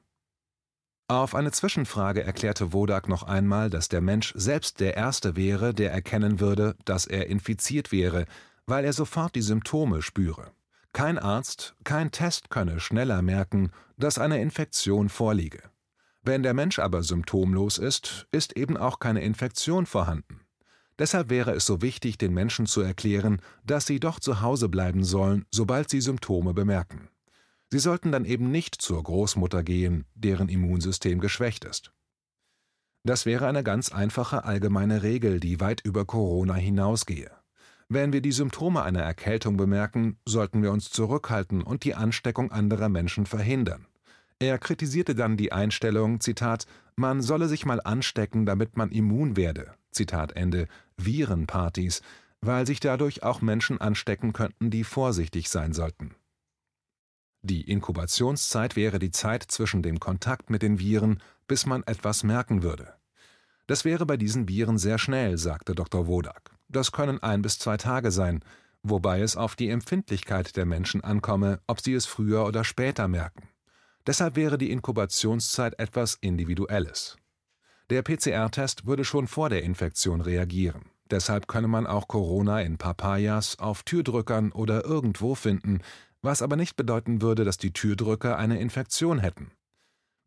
Auf 1.09 1.33
eine 1.33 1.51
Zwischenfrage 1.51 2.23
erklärte 2.23 2.71
Wodak 2.71 3.09
noch 3.09 3.23
einmal, 3.23 3.71
dass 3.71 3.89
der 3.89 3.99
Mensch 3.99 4.31
selbst 4.35 4.79
der 4.79 4.95
Erste 4.95 5.35
wäre, 5.35 5.73
der 5.73 5.91
erkennen 5.91 6.39
würde, 6.39 6.75
dass 6.85 7.07
er 7.07 7.25
infiziert 7.25 7.91
wäre, 7.91 8.27
weil 8.67 8.85
er 8.85 8.93
sofort 8.93 9.33
die 9.33 9.41
Symptome 9.41 10.03
spüre. 10.03 10.51
Kein 10.93 11.17
Arzt, 11.17 11.75
kein 11.83 12.11
Test 12.11 12.51
könne 12.51 12.79
schneller 12.79 13.23
merken, 13.23 13.71
dass 13.97 14.19
eine 14.19 14.39
Infektion 14.39 15.09
vorliege. 15.09 15.63
Wenn 16.21 16.43
der 16.43 16.53
Mensch 16.53 16.77
aber 16.77 17.01
symptomlos 17.01 17.79
ist, 17.79 18.27
ist 18.31 18.55
eben 18.55 18.77
auch 18.77 18.99
keine 18.99 19.23
Infektion 19.23 19.87
vorhanden. 19.87 20.41
Deshalb 20.99 21.31
wäre 21.31 21.53
es 21.53 21.65
so 21.65 21.81
wichtig, 21.81 22.19
den 22.19 22.35
Menschen 22.35 22.67
zu 22.67 22.81
erklären, 22.81 23.41
dass 23.65 23.87
sie 23.87 23.99
doch 23.99 24.19
zu 24.19 24.41
Hause 24.41 24.69
bleiben 24.69 25.03
sollen, 25.03 25.47
sobald 25.49 25.89
sie 25.89 26.01
Symptome 26.01 26.53
bemerken. 26.53 27.09
Sie 27.71 27.79
sollten 27.79 28.11
dann 28.11 28.25
eben 28.25 28.51
nicht 28.51 28.75
zur 28.81 29.01
Großmutter 29.03 29.63
gehen, 29.63 30.05
deren 30.15 30.49
Immunsystem 30.49 31.19
geschwächt 31.19 31.65
ist. 31.65 31.91
Das 33.03 33.25
wäre 33.25 33.47
eine 33.47 33.63
ganz 33.63 33.91
einfache 33.91 34.43
allgemeine 34.43 35.03
Regel, 35.03 35.39
die 35.39 35.59
weit 35.59 35.81
über 35.81 36.05
Corona 36.05 36.55
hinausgehe. 36.55 37.31
Wenn 37.87 38.13
wir 38.13 38.21
die 38.21 38.31
Symptome 38.31 38.83
einer 38.83 39.01
Erkältung 39.01 39.57
bemerken, 39.57 40.17
sollten 40.25 40.61
wir 40.61 40.71
uns 40.71 40.91
zurückhalten 40.91 41.63
und 41.63 41.83
die 41.83 41.95
Ansteckung 41.95 42.51
anderer 42.51 42.89
Menschen 42.89 43.25
verhindern. 43.25 43.87
Er 44.39 44.57
kritisierte 44.57 45.15
dann 45.15 45.37
die 45.37 45.51
Einstellung, 45.51 46.19
Zitat, 46.19 46.65
man 46.95 47.21
solle 47.21 47.47
sich 47.47 47.65
mal 47.65 47.81
anstecken, 47.81 48.45
damit 48.45 48.77
man 48.77 48.91
immun 48.91 49.37
werde, 49.37 49.73
Zitat 49.91 50.33
Ende, 50.33 50.67
Virenpartys, 50.97 52.01
weil 52.41 52.65
sich 52.67 52.79
dadurch 52.79 53.23
auch 53.23 53.41
Menschen 53.41 53.81
anstecken 53.81 54.33
könnten, 54.33 54.69
die 54.69 54.83
vorsichtig 54.83 55.49
sein 55.49 55.73
sollten. 55.73 56.15
Die 57.41 57.69
Inkubationszeit 57.69 58.75
wäre 58.75 58.99
die 58.99 59.11
Zeit 59.11 59.43
zwischen 59.43 59.81
dem 59.81 59.99
Kontakt 59.99 60.49
mit 60.49 60.61
den 60.61 60.79
Viren, 60.79 61.21
bis 61.47 61.65
man 61.65 61.83
etwas 61.83 62.23
merken 62.23 62.63
würde. 62.63 62.93
Das 63.67 63.85
wäre 63.85 64.05
bei 64.05 64.17
diesen 64.17 64.49
Viren 64.49 64.77
sehr 64.77 64.97
schnell, 64.97 65.37
sagte 65.37 65.75
Dr. 65.75 66.07
Wodak. 66.07 66.51
Das 66.67 66.91
können 66.91 67.21
ein 67.23 67.41
bis 67.41 67.57
zwei 67.59 67.77
Tage 67.77 68.11
sein, 68.11 68.43
wobei 68.83 69.21
es 69.21 69.37
auf 69.37 69.55
die 69.55 69.69
Empfindlichkeit 69.69 70.55
der 70.57 70.65
Menschen 70.65 71.01
ankomme, 71.01 71.61
ob 71.67 71.79
sie 71.79 71.93
es 71.93 72.05
früher 72.05 72.45
oder 72.45 72.63
später 72.63 73.07
merken. 73.07 73.47
Deshalb 74.05 74.35
wäre 74.35 74.57
die 74.57 74.71
Inkubationszeit 74.71 75.79
etwas 75.79 76.15
Individuelles. 76.15 77.17
Der 77.89 78.01
PCR-Test 78.01 78.85
würde 78.85 79.05
schon 79.05 79.27
vor 79.27 79.49
der 79.49 79.63
Infektion 79.63 80.21
reagieren. 80.21 80.91
Deshalb 81.09 81.47
könne 81.47 81.67
man 81.67 81.87
auch 81.87 82.07
Corona 82.07 82.61
in 82.61 82.77
Papayas, 82.77 83.57
auf 83.57 83.83
Türdrückern 83.83 84.51
oder 84.51 84.85
irgendwo 84.85 85.33
finden, 85.33 85.81
was 86.21 86.41
aber 86.41 86.55
nicht 86.55 86.75
bedeuten 86.75 87.21
würde, 87.21 87.45
dass 87.45 87.57
die 87.57 87.73
Türdrücker 87.73 88.37
eine 88.37 88.59
Infektion 88.59 89.19
hätten. 89.19 89.51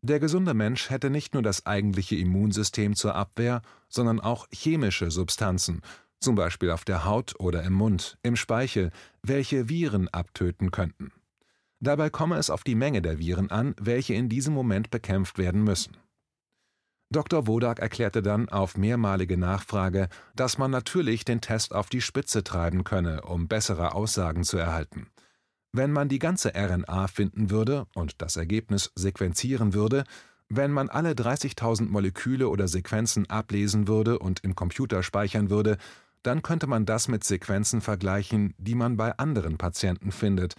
Der 0.04 0.18
gesunde 0.18 0.54
Mensch 0.54 0.90
hätte 0.90 1.10
nicht 1.10 1.34
nur 1.34 1.42
das 1.42 1.64
eigentliche 1.64 2.16
Immunsystem 2.16 2.96
zur 2.96 3.14
Abwehr, 3.14 3.62
sondern 3.88 4.18
auch 4.18 4.48
chemische 4.50 5.10
Substanzen, 5.12 5.80
zum 6.18 6.34
Beispiel 6.34 6.70
auf 6.70 6.84
der 6.84 7.04
Haut 7.04 7.38
oder 7.38 7.62
im 7.62 7.72
Mund, 7.72 8.18
im 8.22 8.36
Speichel, 8.36 8.90
welche 9.22 9.68
Viren 9.68 10.08
abtöten 10.08 10.70
könnten. 10.70 11.12
Dabei 11.80 12.10
komme 12.10 12.36
es 12.36 12.50
auf 12.50 12.64
die 12.64 12.74
Menge 12.76 13.02
der 13.02 13.18
Viren 13.18 13.50
an, 13.50 13.74
welche 13.78 14.14
in 14.14 14.28
diesem 14.28 14.54
Moment 14.54 14.90
bekämpft 14.90 15.38
werden 15.38 15.62
müssen. 15.62 15.96
Dr. 17.10 17.46
Wodak 17.46 17.78
erklärte 17.78 18.22
dann 18.22 18.48
auf 18.48 18.76
mehrmalige 18.76 19.36
Nachfrage, 19.36 20.08
dass 20.34 20.58
man 20.58 20.70
natürlich 20.70 21.24
den 21.24 21.40
Test 21.40 21.74
auf 21.74 21.90
die 21.90 22.00
Spitze 22.00 22.42
treiben 22.42 22.84
könne, 22.84 23.22
um 23.22 23.48
bessere 23.48 23.94
Aussagen 23.94 24.44
zu 24.44 24.56
erhalten. 24.56 25.08
Wenn 25.72 25.90
man 25.90 26.08
die 26.08 26.18
ganze 26.18 26.52
RNA 26.54 27.08
finden 27.08 27.50
würde 27.50 27.86
und 27.94 28.20
das 28.20 28.36
Ergebnis 28.36 28.92
sequenzieren 28.94 29.74
würde, 29.74 30.04
wenn 30.48 30.70
man 30.70 30.90
alle 30.90 31.12
30.000 31.12 31.88
Moleküle 31.88 32.48
oder 32.48 32.68
Sequenzen 32.68 33.28
ablesen 33.30 33.88
würde 33.88 34.18
und 34.18 34.40
im 34.44 34.54
Computer 34.54 35.02
speichern 35.02 35.48
würde, 35.48 35.78
dann 36.22 36.42
könnte 36.42 36.66
man 36.66 36.84
das 36.84 37.08
mit 37.08 37.24
Sequenzen 37.24 37.80
vergleichen, 37.80 38.54
die 38.58 38.74
man 38.74 38.96
bei 38.96 39.16
anderen 39.16 39.56
Patienten 39.56 40.12
findet, 40.12 40.54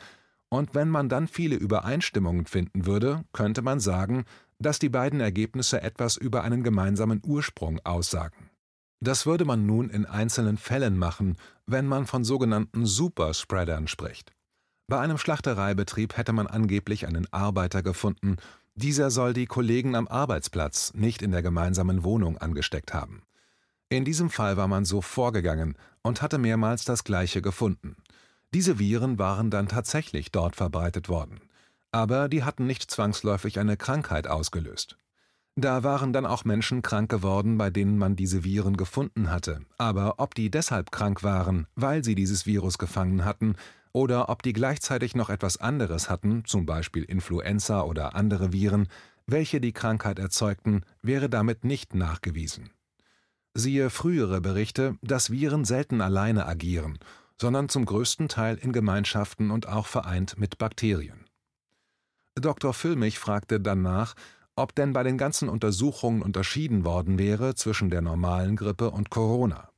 und 0.54 0.76
wenn 0.76 0.88
man 0.88 1.10
dann 1.10 1.28
viele 1.28 1.56
Übereinstimmungen 1.56 2.46
finden 2.46 2.86
würde, 2.86 3.24
könnte 3.34 3.64
man 3.64 3.80
sagen, 3.80 4.24
dass 4.60 4.78
die 4.78 4.90
beiden 4.90 5.20
Ergebnisse 5.20 5.82
etwas 5.82 6.16
über 6.16 6.44
einen 6.44 6.62
gemeinsamen 6.62 7.24
Ursprung 7.26 7.80
aussagen. 7.84 8.52
Das 9.00 9.26
würde 9.26 9.46
man 9.46 9.66
nun 9.66 9.90
in 9.90 10.06
einzelnen 10.06 10.58
Fällen 10.58 10.96
machen, 10.96 11.38
wenn 11.66 11.88
man 11.88 12.06
von 12.06 12.24
sogenannten 12.24 12.86
Superspreadern 12.86 13.88
spricht. 13.88 14.32
Bei 14.88 15.00
einem 15.00 15.18
Schlachtereibetrieb 15.18 16.18
hätte 16.18 16.34
man 16.34 16.48
angeblich 16.48 17.08
einen 17.08 17.32
Arbeiter 17.32 17.82
gefunden, 17.82 18.38
dieser 18.76 19.12
soll 19.12 19.34
die 19.34 19.46
Kollegen 19.46 19.96
am 19.96 20.08
Arbeitsplatz 20.08 20.94
nicht 20.94 21.22
in 21.22 21.32
der 21.32 21.42
gemeinsamen 21.44 22.04
Wohnung 22.04 22.38
angesteckt 22.40 22.94
haben. 22.94 23.22
In 23.90 24.04
diesem 24.04 24.32
Fall 24.32 24.58
war 24.58 24.68
man 24.68 24.86
so 24.86 25.02
vorgegangen 25.02 25.78
und 26.02 26.22
hatte 26.22 26.40
mehrmals 26.40 26.84
das 26.84 27.04
gleiche 27.04 27.42
gefunden. 27.42 27.96
Diese 28.54 28.80
Viren 28.80 29.20
waren 29.20 29.52
dann 29.52 29.68
tatsächlich 29.68 30.32
dort 30.32 30.56
verbreitet 30.56 31.08
worden, 31.08 31.40
aber 31.92 32.28
die 32.28 32.44
hatten 32.44 32.66
nicht 32.66 32.90
zwangsläufig 32.90 33.60
eine 33.60 33.78
Krankheit 33.78 34.28
ausgelöst. 34.28 34.98
Da 35.56 35.84
waren 35.84 36.14
dann 36.14 36.26
auch 36.26 36.46
Menschen 36.46 36.82
krank 36.82 37.12
geworden, 37.12 37.60
bei 37.60 37.70
denen 37.70 38.00
man 38.00 38.16
diese 38.16 38.44
Viren 38.44 38.76
gefunden 38.76 39.30
hatte, 39.30 39.62
aber 39.78 40.16
ob 40.18 40.34
die 40.34 40.50
deshalb 40.50 40.92
krank 40.92 41.22
waren, 41.22 41.68
weil 41.76 42.04
sie 42.04 42.16
dieses 42.16 42.48
Virus 42.48 42.80
gefangen 42.80 43.24
hatten, 43.24 43.56
oder 43.94 44.28
ob 44.30 44.42
die 44.42 44.54
gleichzeitig 44.54 45.16
noch 45.16 45.30
etwas 45.30 45.58
anderes 45.58 46.10
hatten, 46.10 46.44
zum 46.46 46.66
Beispiel 46.66 47.04
Influenza 47.04 47.82
oder 47.84 48.16
andere 48.16 48.52
Viren, 48.52 48.88
welche 49.26 49.62
die 49.62 49.72
Krankheit 49.72 50.20
erzeugten, 50.20 50.82
wäre 51.02 51.30
damit 51.30 51.64
nicht 51.64 51.96
nachgewiesen. 51.96 52.72
Siehe 53.54 53.90
frühere 53.90 54.42
Berichte, 54.42 54.98
dass 55.02 55.30
Viren 55.30 55.64
selten 55.64 56.02
alleine 56.02 56.48
agieren, 56.48 56.98
sondern 57.40 57.70
zum 57.70 57.86
größten 57.86 58.28
Teil 58.28 58.58
in 58.58 58.74
Gemeinschaften 58.74 59.52
und 59.52 59.68
auch 59.68 59.86
vereint 59.86 60.38
mit 60.40 60.58
Bakterien. 60.58 61.26
Dr. 62.36 62.74
Füllmich 62.74 63.20
fragte 63.20 63.60
danach, 63.60 64.16
ob 64.56 64.74
denn 64.76 64.94
bei 64.94 65.04
den 65.04 65.18
ganzen 65.18 65.50
Untersuchungen 65.50 66.22
unterschieden 66.22 66.84
worden 66.84 67.20
wäre 67.20 67.56
zwischen 67.56 67.90
der 67.90 68.02
normalen 68.02 68.56
Grippe 68.56 68.90
und 68.92 69.10
Corona. 69.10 69.73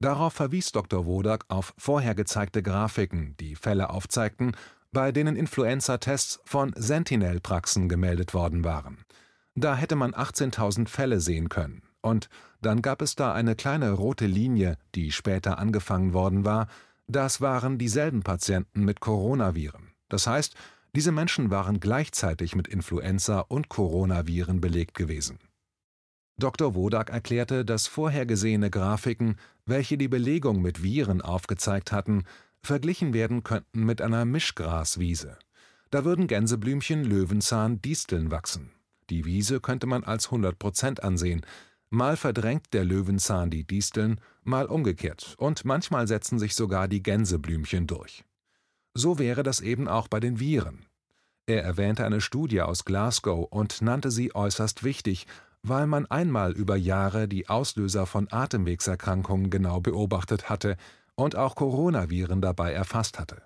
Darauf 0.00 0.32
verwies 0.32 0.70
Dr. 0.70 1.06
Wodak 1.06 1.44
auf 1.48 1.74
vorher 1.76 2.14
gezeigte 2.14 2.62
Grafiken, 2.62 3.36
die 3.40 3.56
Fälle 3.56 3.90
aufzeigten, 3.90 4.52
bei 4.92 5.10
denen 5.10 5.34
Influenza-Tests 5.34 6.40
von 6.44 6.72
Sentinel-Praxen 6.76 7.88
gemeldet 7.88 8.32
worden 8.32 8.64
waren. 8.64 9.04
Da 9.54 9.74
hätte 9.76 9.96
man 9.96 10.12
18.000 10.12 10.88
Fälle 10.88 11.20
sehen 11.20 11.48
können. 11.48 11.82
Und 12.00 12.28
dann 12.62 12.80
gab 12.80 13.02
es 13.02 13.16
da 13.16 13.32
eine 13.32 13.56
kleine 13.56 13.90
rote 13.90 14.26
Linie, 14.26 14.78
die 14.94 15.10
später 15.10 15.58
angefangen 15.58 16.12
worden 16.12 16.44
war. 16.44 16.68
Das 17.08 17.40
waren 17.40 17.76
dieselben 17.76 18.22
Patienten 18.22 18.84
mit 18.84 19.00
Coronaviren. 19.00 19.90
Das 20.08 20.28
heißt, 20.28 20.54
diese 20.94 21.12
Menschen 21.12 21.50
waren 21.50 21.80
gleichzeitig 21.80 22.54
mit 22.54 22.68
Influenza 22.68 23.40
und 23.40 23.68
Coronaviren 23.68 24.60
belegt 24.60 24.94
gewesen. 24.94 25.38
Dr. 26.38 26.76
Wodak 26.76 27.10
erklärte, 27.10 27.64
dass 27.64 27.88
vorhergesehene 27.88 28.70
Grafiken, 28.70 29.36
welche 29.66 29.98
die 29.98 30.06
Belegung 30.06 30.62
mit 30.62 30.82
Viren 30.82 31.20
aufgezeigt 31.20 31.90
hatten, 31.90 32.24
verglichen 32.62 33.12
werden 33.12 33.42
könnten 33.42 33.84
mit 33.84 34.00
einer 34.00 34.24
Mischgraswiese. 34.24 35.36
Da 35.90 36.04
würden 36.04 36.28
Gänseblümchen, 36.28 37.02
Löwenzahn, 37.02 37.82
Disteln 37.82 38.30
wachsen. 38.30 38.70
Die 39.10 39.24
Wiese 39.24 39.60
könnte 39.60 39.86
man 39.86 40.04
als 40.04 40.26
100 40.26 40.58
Prozent 40.58 41.02
ansehen. 41.02 41.44
Mal 41.90 42.16
verdrängt 42.16 42.72
der 42.72 42.84
Löwenzahn 42.84 43.50
die 43.50 43.66
Disteln, 43.66 44.20
mal 44.44 44.66
umgekehrt, 44.66 45.34
und 45.38 45.64
manchmal 45.64 46.06
setzen 46.06 46.38
sich 46.38 46.54
sogar 46.54 46.86
die 46.86 47.02
Gänseblümchen 47.02 47.86
durch. 47.86 48.22
So 48.94 49.18
wäre 49.18 49.42
das 49.42 49.60
eben 49.60 49.88
auch 49.88 50.06
bei 50.06 50.20
den 50.20 50.38
Viren. 50.38 50.86
Er 51.46 51.64
erwähnte 51.64 52.04
eine 52.04 52.20
Studie 52.20 52.60
aus 52.60 52.84
Glasgow 52.84 53.48
und 53.50 53.80
nannte 53.80 54.10
sie 54.10 54.34
äußerst 54.34 54.84
wichtig, 54.84 55.26
weil 55.62 55.86
man 55.86 56.06
einmal 56.06 56.52
über 56.52 56.76
Jahre 56.76 57.28
die 57.28 57.48
Auslöser 57.48 58.06
von 58.06 58.28
Atemwegserkrankungen 58.30 59.50
genau 59.50 59.80
beobachtet 59.80 60.48
hatte 60.48 60.76
und 61.14 61.36
auch 61.36 61.54
Coronaviren 61.54 62.40
dabei 62.40 62.72
erfasst 62.72 63.18
hatte. 63.18 63.42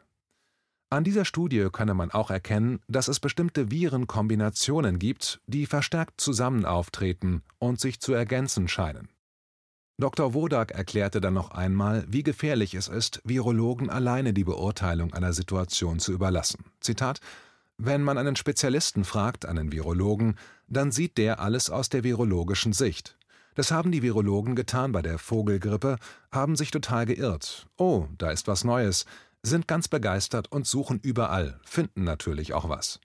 An 0.90 1.04
dieser 1.04 1.24
Studie 1.24 1.68
könne 1.72 1.94
man 1.94 2.10
auch 2.10 2.30
erkennen, 2.30 2.80
dass 2.86 3.08
es 3.08 3.18
bestimmte 3.18 3.70
Virenkombinationen 3.70 4.98
gibt, 4.98 5.40
die 5.46 5.64
verstärkt 5.64 6.20
zusammen 6.20 6.66
auftreten 6.66 7.42
und 7.58 7.80
sich 7.80 7.98
zu 8.00 8.12
ergänzen 8.12 8.68
scheinen. 8.68 9.08
Dr. 9.98 10.34
Wodak 10.34 10.72
erklärte 10.72 11.22
dann 11.22 11.32
noch 11.32 11.52
einmal, 11.52 12.04
wie 12.08 12.22
gefährlich 12.22 12.74
es 12.74 12.88
ist, 12.88 13.22
Virologen 13.24 13.88
alleine 13.88 14.34
die 14.34 14.44
Beurteilung 14.44 15.14
einer 15.14 15.32
Situation 15.32 15.98
zu 15.98 16.12
überlassen. 16.12 16.64
Zitat 16.80 17.20
Wenn 17.78 18.02
man 18.02 18.18
einen 18.18 18.36
Spezialisten 18.36 19.04
fragt, 19.04 19.46
einen 19.46 19.72
Virologen, 19.72 20.36
dann 20.72 20.90
sieht 20.90 21.18
der 21.18 21.40
alles 21.40 21.70
aus 21.70 21.88
der 21.88 22.04
virologischen 22.04 22.72
Sicht. 22.72 23.16
Das 23.54 23.70
haben 23.70 23.92
die 23.92 24.02
Virologen 24.02 24.56
getan 24.56 24.92
bei 24.92 25.02
der 25.02 25.18
Vogelgrippe, 25.18 25.96
haben 26.30 26.56
sich 26.56 26.70
total 26.70 27.04
geirrt. 27.06 27.66
Oh, 27.76 28.06
da 28.16 28.30
ist 28.30 28.48
was 28.48 28.64
Neues, 28.64 29.04
sind 29.42 29.68
ganz 29.68 29.88
begeistert 29.88 30.50
und 30.50 30.66
suchen 30.66 31.00
überall, 31.02 31.60
finden 31.64 32.04
natürlich 32.04 32.54
auch 32.54 32.68
was. 32.68 33.00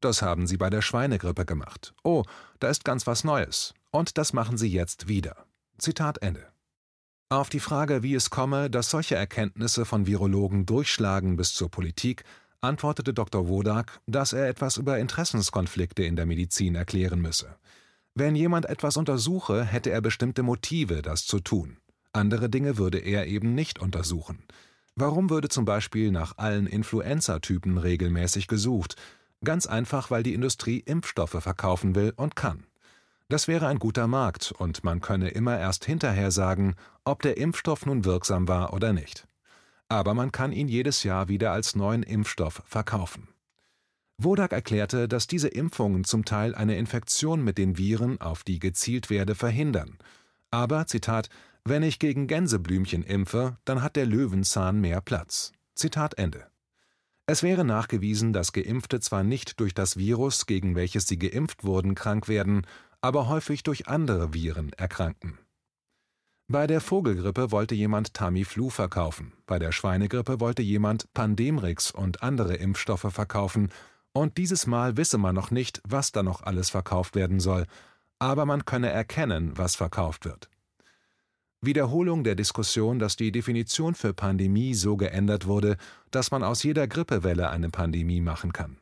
Das 0.00 0.20
haben 0.20 0.46
sie 0.46 0.58
bei 0.58 0.68
der 0.68 0.82
Schweinegrippe 0.82 1.46
gemacht. 1.46 1.94
Oh, 2.04 2.24
da 2.60 2.68
ist 2.68 2.84
ganz 2.84 3.06
was 3.06 3.24
Neues. 3.24 3.72
Und 3.90 4.18
das 4.18 4.34
machen 4.34 4.58
sie 4.58 4.68
jetzt 4.68 5.08
wieder. 5.08 5.46
Zitat 5.78 6.18
Ende. 6.18 6.46
Auf 7.30 7.48
die 7.48 7.60
Frage, 7.60 8.02
wie 8.02 8.14
es 8.14 8.30
komme, 8.30 8.70
dass 8.70 8.90
solche 8.90 9.16
Erkenntnisse 9.16 9.84
von 9.84 10.06
Virologen 10.06 10.66
durchschlagen 10.66 11.36
bis 11.36 11.54
zur 11.54 11.70
Politik, 11.70 12.24
antwortete 12.60 13.14
Dr. 13.14 13.48
Wodak, 13.48 14.00
dass 14.06 14.32
er 14.32 14.48
etwas 14.48 14.76
über 14.76 14.98
Interessenskonflikte 14.98 16.04
in 16.04 16.16
der 16.16 16.26
Medizin 16.26 16.74
erklären 16.74 17.20
müsse. 17.20 17.56
Wenn 18.14 18.34
jemand 18.34 18.66
etwas 18.66 18.96
untersuche, 18.96 19.64
hätte 19.64 19.90
er 19.90 20.00
bestimmte 20.00 20.42
Motive, 20.42 21.02
das 21.02 21.26
zu 21.26 21.40
tun. 21.40 21.76
Andere 22.12 22.48
Dinge 22.48 22.78
würde 22.78 22.98
er 22.98 23.26
eben 23.26 23.54
nicht 23.54 23.78
untersuchen. 23.78 24.42
Warum 24.94 25.28
würde 25.28 25.50
zum 25.50 25.66
Beispiel 25.66 26.10
nach 26.10 26.38
allen 26.38 26.66
Influenza-Typen 26.66 27.76
regelmäßig 27.76 28.48
gesucht? 28.48 28.96
Ganz 29.44 29.66
einfach, 29.66 30.10
weil 30.10 30.22
die 30.22 30.32
Industrie 30.32 30.80
Impfstoffe 30.80 31.36
verkaufen 31.42 31.94
will 31.94 32.14
und 32.16 32.36
kann. 32.36 32.64
Das 33.28 33.48
wäre 33.48 33.66
ein 33.66 33.78
guter 33.78 34.06
Markt, 34.06 34.52
und 34.56 34.84
man 34.84 35.00
könne 35.00 35.28
immer 35.28 35.58
erst 35.58 35.84
hinterher 35.84 36.30
sagen, 36.30 36.74
ob 37.04 37.20
der 37.20 37.36
Impfstoff 37.36 37.84
nun 37.84 38.04
wirksam 38.04 38.48
war 38.48 38.72
oder 38.72 38.94
nicht. 38.94 39.26
Aber 39.88 40.14
man 40.14 40.32
kann 40.32 40.52
ihn 40.52 40.68
jedes 40.68 41.02
Jahr 41.02 41.28
wieder 41.28 41.52
als 41.52 41.76
neuen 41.76 42.02
Impfstoff 42.02 42.62
verkaufen. 42.66 43.28
Wodak 44.18 44.52
erklärte, 44.52 45.08
dass 45.08 45.26
diese 45.26 45.48
Impfungen 45.48 46.04
zum 46.04 46.24
Teil 46.24 46.54
eine 46.54 46.78
Infektion 46.78 47.44
mit 47.44 47.58
den 47.58 47.76
Viren, 47.76 48.20
auf 48.20 48.44
die 48.44 48.58
gezielt 48.58 49.10
werde, 49.10 49.34
verhindern. 49.34 49.98
Aber, 50.50 50.86
Zitat, 50.86 51.28
wenn 51.64 51.82
ich 51.82 51.98
gegen 51.98 52.26
Gänseblümchen 52.26 53.02
impfe, 53.02 53.58
dann 53.64 53.82
hat 53.82 53.96
der 53.96 54.06
Löwenzahn 54.06 54.80
mehr 54.80 55.00
Platz. 55.00 55.52
Zitat 55.74 56.16
Ende. 56.16 56.46
Es 57.26 57.42
wäre 57.42 57.64
nachgewiesen, 57.64 58.32
dass 58.32 58.52
Geimpfte 58.52 59.00
zwar 59.00 59.24
nicht 59.24 59.60
durch 59.60 59.74
das 59.74 59.96
Virus, 59.96 60.46
gegen 60.46 60.76
welches 60.76 61.06
sie 61.06 61.18
geimpft 61.18 61.64
wurden, 61.64 61.94
krank 61.96 62.28
werden, 62.28 62.66
aber 63.00 63.28
häufig 63.28 63.64
durch 63.64 63.88
andere 63.88 64.32
Viren 64.32 64.72
erkranken. 64.72 65.38
Bei 66.48 66.68
der 66.68 66.80
Vogelgrippe 66.80 67.50
wollte 67.50 67.74
jemand 67.74 68.14
Tamiflu 68.14 68.70
verkaufen, 68.70 69.32
bei 69.46 69.58
der 69.58 69.72
Schweinegrippe 69.72 70.38
wollte 70.38 70.62
jemand 70.62 71.12
Pandemrix 71.12 71.90
und 71.90 72.22
andere 72.22 72.54
Impfstoffe 72.54 73.08
verkaufen, 73.10 73.70
und 74.12 74.38
dieses 74.38 74.68
Mal 74.68 74.96
wisse 74.96 75.18
man 75.18 75.34
noch 75.34 75.50
nicht, 75.50 75.82
was 75.88 76.12
da 76.12 76.22
noch 76.22 76.44
alles 76.44 76.70
verkauft 76.70 77.16
werden 77.16 77.40
soll, 77.40 77.66
aber 78.20 78.46
man 78.46 78.64
könne 78.64 78.90
erkennen, 78.90 79.58
was 79.58 79.74
verkauft 79.74 80.24
wird. 80.24 80.48
Wiederholung 81.62 82.22
der 82.22 82.36
Diskussion, 82.36 83.00
dass 83.00 83.16
die 83.16 83.32
Definition 83.32 83.96
für 83.96 84.14
Pandemie 84.14 84.74
so 84.74 84.96
geändert 84.96 85.48
wurde, 85.48 85.76
dass 86.12 86.30
man 86.30 86.44
aus 86.44 86.62
jeder 86.62 86.86
Grippewelle 86.86 87.50
eine 87.50 87.70
Pandemie 87.70 88.20
machen 88.20 88.52
kann. 88.52 88.78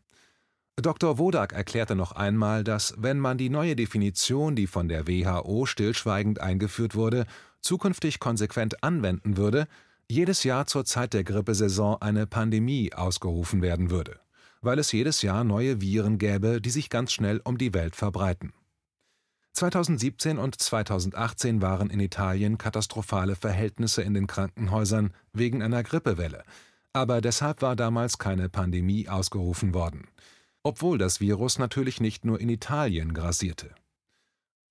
Dr. 0.76 1.18
Wodak 1.18 1.54
erklärte 1.54 1.94
noch 1.94 2.12
einmal, 2.12 2.62
dass, 2.62 2.94
wenn 2.98 3.18
man 3.18 3.38
die 3.38 3.48
neue 3.48 3.74
Definition, 3.74 4.54
die 4.54 4.66
von 4.66 4.88
der 4.88 5.06
WHO 5.08 5.66
stillschweigend 5.66 6.40
eingeführt 6.40 6.94
wurde, 6.94 7.26
zukünftig 7.64 8.20
konsequent 8.20 8.84
anwenden 8.84 9.36
würde, 9.36 9.66
jedes 10.08 10.44
Jahr 10.44 10.66
zur 10.66 10.84
Zeit 10.84 11.14
der 11.14 11.24
Grippesaison 11.24 12.00
eine 12.00 12.26
Pandemie 12.26 12.92
ausgerufen 12.92 13.62
werden 13.62 13.90
würde, 13.90 14.20
weil 14.60 14.78
es 14.78 14.92
jedes 14.92 15.22
Jahr 15.22 15.44
neue 15.44 15.80
Viren 15.80 16.18
gäbe, 16.18 16.60
die 16.60 16.70
sich 16.70 16.90
ganz 16.90 17.12
schnell 17.12 17.40
um 17.44 17.58
die 17.58 17.74
Welt 17.74 17.96
verbreiten. 17.96 18.52
2017 19.54 20.38
und 20.38 20.60
2018 20.60 21.62
waren 21.62 21.90
in 21.90 22.00
Italien 22.00 22.58
katastrophale 22.58 23.36
Verhältnisse 23.36 24.02
in 24.02 24.14
den 24.14 24.26
Krankenhäusern 24.26 25.14
wegen 25.32 25.62
einer 25.62 25.82
Grippewelle, 25.82 26.42
aber 26.92 27.20
deshalb 27.20 27.62
war 27.62 27.76
damals 27.76 28.18
keine 28.18 28.48
Pandemie 28.48 29.08
ausgerufen 29.08 29.74
worden 29.74 30.08
obwohl 30.64 30.96
das 30.98 31.20
Virus 31.20 31.58
natürlich 31.58 32.00
nicht 32.00 32.24
nur 32.24 32.40
in 32.40 32.48
Italien 32.48 33.12
grassierte. 33.12 33.74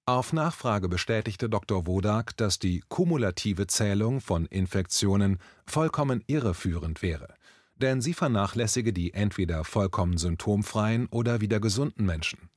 Auf 0.05 0.33
Nachfrage 0.33 0.89
bestätigte 0.89 1.48
Dr. 1.48 1.88
Wodak, 1.88 2.36
dass 2.36 2.60
die 2.60 2.83
kumulative 2.89 3.67
Zählung 3.67 4.19
von 4.19 4.45
Infektionen 4.48 5.39
vollkommen 5.65 6.22
irreführend 6.27 7.01
wäre, 7.01 7.33
denn 7.77 8.01
sie 8.01 8.13
vernachlässige 8.13 8.91
die 8.91 9.13
entweder 9.13 9.63
vollkommen 9.63 10.17
symptomfreien 10.17 11.07
oder 11.07 11.39
wieder 11.39 11.62
gesunden 11.62 12.05
Menschen. 12.05 12.50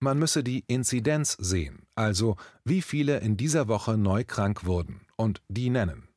Man 0.00 0.18
müsse 0.18 0.44
die 0.44 0.64
Inzidenz 0.66 1.34
sehen, 1.40 1.86
also 1.94 2.36
wie 2.62 2.82
viele 2.82 3.20
in 3.20 3.38
dieser 3.38 3.68
Woche 3.68 3.96
neu 3.96 4.24
krank 4.24 4.66
wurden, 4.66 5.00
und 5.16 5.40
die 5.48 5.70
nennen. 5.70 6.08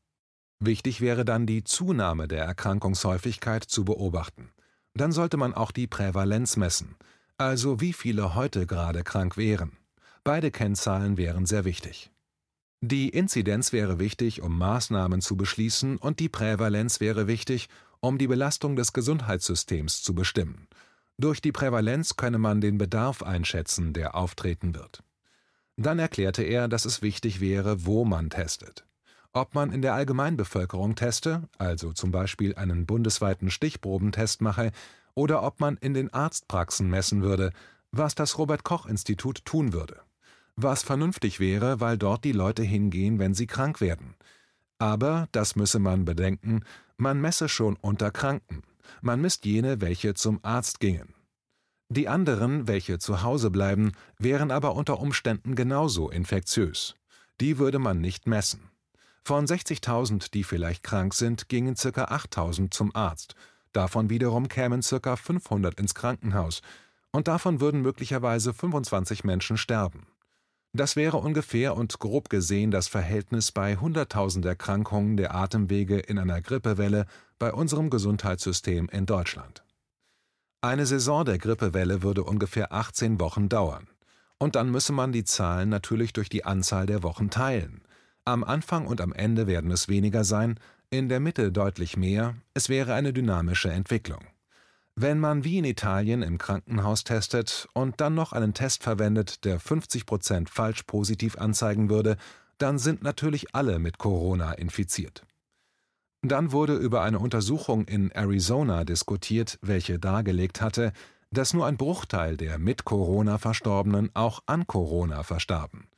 Wichtig 0.60 1.00
wäre 1.00 1.24
dann 1.24 1.46
die 1.46 1.64
Zunahme 1.64 2.28
der 2.28 2.44
Erkrankungshäufigkeit 2.44 3.64
zu 3.64 3.86
beobachten. 3.86 4.50
Dann 4.94 5.14
sollte 5.14 5.38
man 5.38 5.54
auch 5.54 5.72
die 5.72 5.88
Prävalenz 5.88 6.58
messen, 6.58 6.98
also 7.38 7.80
wie 7.80 7.94
viele 7.94 8.36
heute 8.36 8.68
gerade 8.68 9.04
krank 9.04 9.38
wären. 9.38 9.78
Beide 10.26 10.50
Kennzahlen 10.50 11.18
wären 11.18 11.46
sehr 11.46 11.66
wichtig. 11.66 12.10
Die 12.82 13.10
Inzidenz 13.10 13.72
wäre 13.72 14.00
wichtig, 14.00 14.42
um 14.42 14.58
Maßnahmen 14.58 15.22
zu 15.22 15.38
beschließen, 15.38 15.98
und 15.98 16.20
die 16.20 16.30
Prävalenz 16.30 17.00
wäre 17.00 17.28
wichtig, 17.28 17.70
um 18.00 18.18
die 18.18 18.26
Belastung 18.26 18.76
des 18.76 18.92
Gesundheitssystems 18.92 20.02
zu 20.02 20.16
bestimmen. 20.16 20.68
Durch 21.20 21.42
die 21.42 21.52
Prävalenz 21.52 22.16
könne 22.16 22.40
man 22.40 22.60
den 22.60 22.80
Bedarf 22.80 23.22
einschätzen, 23.22 23.94
der 23.94 24.16
auftreten 24.16 24.74
wird. 24.74 25.04
Dann 25.78 26.00
erklärte 26.00 26.42
er, 26.42 26.68
dass 26.68 26.86
es 26.86 27.04
wichtig 27.04 27.40
wäre, 27.40 27.86
wo 27.86 28.04
man 28.04 28.32
testet. 28.32 28.84
Ob 29.32 29.54
man 29.54 29.72
in 29.72 29.84
der 29.84 29.94
Allgemeinbevölkerung 29.94 30.96
teste, 30.96 31.48
also 31.60 31.94
zum 31.94 32.10
Beispiel 32.10 32.56
einen 32.56 32.88
bundesweiten 32.88 33.52
Stichprobentest 33.52 34.42
mache, 34.42 34.72
oder 35.14 35.44
ob 35.44 35.60
man 35.60 35.78
in 35.78 35.94
den 35.94 36.12
Arztpraxen 36.12 36.90
messen 36.90 37.22
würde, 37.22 37.52
was 37.92 38.16
das 38.16 38.40
Robert 38.40 38.64
Koch 38.64 38.88
Institut 38.88 39.46
tun 39.46 39.72
würde 39.72 40.05
was 40.56 40.84
vernünftig 40.84 41.40
wäre, 41.40 41.80
weil 41.80 41.98
dort 41.98 42.24
die 42.24 42.32
Leute 42.32 42.64
hingehen, 42.64 43.20
wenn 43.20 43.34
sie 43.34 43.48
krank 43.48 43.82
werden. 43.82 44.16
Aber, 44.78 45.28
das 45.32 45.56
müsse 45.56 45.80
man 45.80 46.06
bedenken, 46.06 46.64
man 46.98 47.20
messe 47.20 47.50
schon 47.50 47.76
unter 47.82 48.12
Kranken, 48.12 48.64
man 49.02 49.22
misst 49.22 49.46
jene, 49.46 49.82
welche 49.82 50.14
zum 50.14 50.40
Arzt 50.44 50.80
gingen. 50.80 51.14
Die 51.90 52.08
anderen, 52.08 52.68
welche 52.68 52.98
zu 52.98 53.22
Hause 53.22 53.52
bleiben, 53.52 53.92
wären 54.18 54.52
aber 54.52 54.76
unter 54.76 55.00
Umständen 55.00 55.56
genauso 55.56 56.10
infektiös. 56.10 56.96
Die 57.42 57.58
würde 57.58 57.80
man 57.80 58.02
nicht 58.02 58.28
messen. 58.28 58.70
Von 59.24 59.46
60.000, 59.46 60.32
die 60.32 60.44
vielleicht 60.44 60.84
krank 60.84 61.14
sind, 61.14 61.50
gingen 61.50 61.76
ca. 61.76 61.90
8.000 61.90 62.72
zum 62.72 62.96
Arzt. 62.96 63.36
Davon 63.72 64.10
wiederum 64.10 64.48
kämen 64.48 64.82
ca. 64.82 65.16
500 65.16 65.80
ins 65.80 65.96
Krankenhaus. 65.96 66.62
Und 67.12 67.28
davon 67.28 67.60
würden 67.60 67.82
möglicherweise 67.82 68.54
25 68.54 69.24
Menschen 69.24 69.58
sterben. 69.58 70.08
Das 70.76 70.98
wäre 70.98 71.16
ungefähr 71.16 71.78
und 71.78 72.00
grob 72.00 72.30
gesehen 72.30 72.70
das 72.70 72.90
Verhältnis 72.90 73.54
bei 73.54 73.78
100.000 73.78 74.46
Erkrankungen 74.46 75.16
der 75.16 75.34
Atemwege 75.34 76.00
in 76.00 76.20
einer 76.20 76.42
Grippewelle 76.42 77.06
bei 77.40 77.54
unserem 77.54 77.90
Gesundheitssystem 77.90 78.90
in 78.92 79.06
Deutschland. 79.06 79.64
Eine 80.60 80.86
Saison 80.86 81.24
der 81.24 81.38
Grippewelle 81.38 82.04
würde 82.04 82.26
ungefähr 82.26 82.74
18 82.74 83.22
Wochen 83.22 83.48
dauern. 83.48 83.88
Und 84.38 84.58
dann 84.58 84.70
müsse 84.70 84.92
man 84.92 85.14
die 85.14 85.24
Zahlen 85.24 85.70
natürlich 85.70 86.12
durch 86.12 86.28
die 86.28 86.44
Anzahl 86.44 86.88
der 86.88 87.04
Wochen 87.04 87.30
teilen. 87.30 87.82
Am 88.26 88.44
Anfang 88.44 88.86
und 88.86 89.00
am 89.00 89.14
Ende 89.14 89.48
werden 89.48 89.72
es 89.72 89.88
weniger 89.88 90.26
sein, 90.26 90.60
in 90.90 91.08
der 91.08 91.22
Mitte 91.22 91.54
deutlich 91.54 91.96
mehr, 91.96 92.36
es 92.54 92.68
wäre 92.68 92.96
eine 92.96 93.14
dynamische 93.14 93.72
Entwicklung. 93.72 94.26
Wenn 94.98 95.20
man 95.20 95.44
wie 95.44 95.58
in 95.58 95.66
Italien 95.66 96.22
im 96.22 96.38
Krankenhaus 96.38 97.04
testet 97.04 97.68
und 97.74 98.00
dann 98.00 98.16
noch 98.16 98.32
einen 98.32 98.54
Test 98.54 98.82
verwendet, 98.82 99.44
der 99.44 99.60
50 99.60 100.06
Prozent 100.06 100.50
falsch 100.50 100.84
positiv 100.84 101.38
anzeigen 101.38 101.90
würde, 101.90 102.16
dann 102.60 102.80
sind 102.80 103.04
natürlich 103.04 103.54
alle 103.54 103.78
mit 103.78 103.98
Corona 103.98 104.54
infiziert. 104.54 105.26
Dann 106.22 106.54
wurde 106.54 106.76
über 106.76 107.02
eine 107.02 107.20
Untersuchung 107.20 107.86
in 107.86 108.10
Arizona 108.12 108.86
diskutiert, 108.86 109.60
welche 109.62 110.00
dargelegt 110.00 110.62
hatte, 110.62 110.94
dass 111.30 111.54
nur 111.54 111.66
ein 111.66 111.76
Bruchteil 111.76 112.38
der 112.38 112.58
mit 112.58 112.86
Corona 112.86 113.38
Verstorbenen 113.38 114.12
auch 114.14 114.44
an 114.46 114.66
Corona 114.66 115.24
verstarben. 115.24 115.90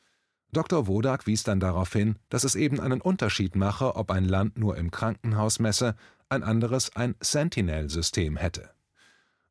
Dr. 0.54 0.88
Wodak 0.88 1.28
wies 1.28 1.44
dann 1.44 1.60
darauf 1.60 1.94
hin, 1.94 2.16
dass 2.30 2.44
es 2.44 2.56
eben 2.56 2.80
einen 2.80 3.02
Unterschied 3.02 3.56
mache, 3.56 3.96
ob 3.96 4.10
ein 4.10 4.26
Land 4.26 4.58
nur 4.58 4.76
im 4.76 4.90
Krankenhaus 4.90 5.60
messe, 5.60 5.96
ein 6.30 6.42
anderes 6.42 6.96
ein 6.96 7.14
Sentinel-System 7.22 8.38
hätte. 8.38 8.72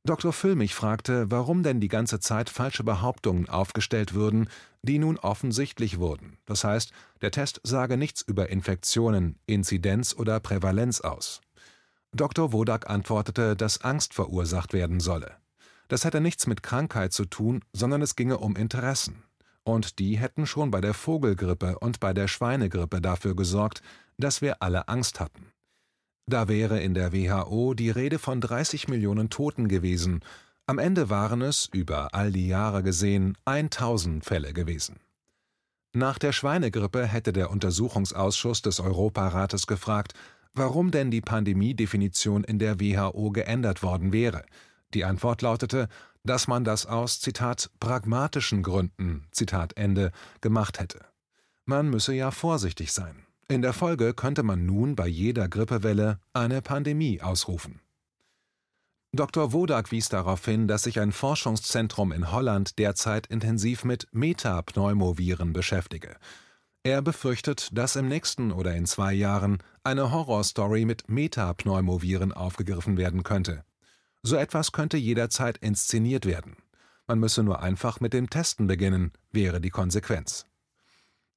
Dr. 0.07 0.33
Füllmich 0.33 0.73
fragte, 0.73 1.33
warum 1.33 1.65
denn 1.65 1.81
die 1.81 1.89
ganze 1.89 2.21
Zeit 2.21 2.49
falsche 2.49 2.85
Behauptungen 2.85 3.49
aufgestellt 3.49 4.15
würden, 4.15 4.49
die 4.83 5.01
nun 5.01 5.19
offensichtlich 5.19 5.99
wurden. 5.99 6.39
Das 6.47 6.63
heißt, 6.63 6.93
der 7.23 7.33
Test 7.33 7.61
sage 7.65 7.97
nichts 7.97 8.23
über 8.23 8.49
Infektionen, 8.49 9.41
Inzidenz 9.47 10.15
oder 10.15 10.39
Prävalenz 10.39 11.01
aus. 11.01 11.41
Dr. 12.13 12.53
Wodak 12.53 12.89
antwortete, 12.89 13.57
dass 13.57 13.83
Angst 13.83 14.15
verursacht 14.15 14.73
werden 14.73 15.01
solle. 15.01 15.33
Das 15.89 16.05
hätte 16.05 16.21
nichts 16.21 16.47
mit 16.47 16.63
Krankheit 16.63 17.13
zu 17.13 17.25
tun, 17.25 17.65
sondern 17.73 18.01
es 18.01 18.15
ginge 18.15 18.39
um 18.39 18.55
Interessen. 18.55 19.25
Und 19.65 19.99
die 19.99 20.19
hätten 20.19 20.47
schon 20.47 20.71
bei 20.71 20.81
der 20.81 20.95
Vogelgrippe 20.95 21.81
und 21.81 21.99
bei 21.99 22.15
der 22.15 22.29
Schweinegrippe 22.29 23.01
dafür 23.01 23.35
gesorgt, 23.35 23.83
dass 24.19 24.41
wir 24.41 24.63
alle 24.63 24.87
Angst 24.87 25.19
hatten. 25.19 25.51
Da 26.29 26.49
wäre 26.49 26.81
in 26.81 26.95
der 26.95 27.13
WHO 27.13 27.75
die 27.75 27.91
Rede 27.91 28.19
von 28.19 28.41
30 28.41 28.89
Millionen 28.89 29.31
Toten 29.31 29.69
gewesen, 29.69 30.21
am 30.67 30.81
Ende 30.81 31.09
waren 31.09 31.43
es, 31.43 31.69
über 31.73 32.13
all 32.13 32.33
die 32.33 32.49
Jahre 32.49 32.83
gesehen, 32.83 33.39
1000 33.45 34.25
Fälle 34.25 34.53
gewesen. 34.53 34.99
Nach 35.93 36.19
der 36.19 36.33
Schweinegrippe 36.33 37.07
hätte 37.07 37.33
der 37.33 37.51
Untersuchungsausschuss 37.51 38.63
des 38.63 38.81
Europarates 38.81 39.69
gefragt, 39.69 40.15
warum 40.53 40.91
denn 40.91 41.13
die 41.13 41.21
Pandemiedefinition 41.21 42.43
in 42.43 42.59
der 42.59 42.81
WHO 42.81 43.31
geändert 43.31 43.85
worden 43.85 44.13
wäre. 44.13 44.45
Die 44.95 45.05
Antwort 45.05 45.43
lautete, 45.43 45.89
dass 46.25 46.49
man 46.49 46.65
das 46.65 46.87
aus 46.87 47.21
Zitat 47.21 47.71
pragmatischen 47.79 48.65
Gründen 48.65 49.29
Zitat 49.31 49.77
Ende 49.77 50.11
gemacht 50.41 50.81
hätte. 50.81 51.05
Man 51.65 51.89
müsse 51.89 52.13
ja 52.13 52.33
vorsichtig 52.33 52.93
sein. 52.93 53.26
In 53.49 53.63
der 53.63 53.73
Folge 53.73 54.13
könnte 54.13 54.43
man 54.43 54.67
nun 54.67 54.97
bei 54.97 55.07
jeder 55.07 55.49
Grippewelle 55.49 56.19
eine 56.33 56.63
Pandemie 56.63 57.21
ausrufen. 57.21 57.81
Dr. 59.13 59.53
Wodak 59.53 59.93
wies 59.93 60.09
darauf 60.09 60.45
hin, 60.45 60.67
dass 60.67 60.83
sich 60.83 60.99
ein 60.99 61.13
Forschungszentrum 61.13 62.11
in 62.11 62.33
Holland 62.33 62.79
derzeit 62.79 63.29
intensiv 63.29 63.85
mit 63.85 64.09
Metapneumoviren 64.11 65.53
beschäftige. 65.53 66.17
Er 66.83 67.03
befürchtet, 67.03 67.71
dass 67.73 67.95
im 67.95 68.09
nächsten 68.09 68.51
oder 68.51 68.75
in 68.75 68.85
zwei 68.85 69.13
Jahren 69.13 69.59
eine 69.85 70.11
Horrorstory 70.11 70.85
mit 70.85 71.09
Metapneumoviren 71.09 72.33
aufgegriffen 72.33 72.97
werden 72.97 73.23
könnte. 73.23 73.65
So 74.23 74.35
etwas 74.35 74.73
könnte 74.73 74.97
jederzeit 74.97 75.59
inszeniert 75.59 76.27
werden. 76.27 76.57
Man 77.07 77.21
müsse 77.21 77.45
nur 77.45 77.61
einfach 77.63 78.01
mit 78.01 78.13
dem 78.13 78.29
Testen 78.29 78.67
beginnen, 78.67 79.13
wäre 79.31 79.61
die 79.61 79.71
Konsequenz. 79.71 80.47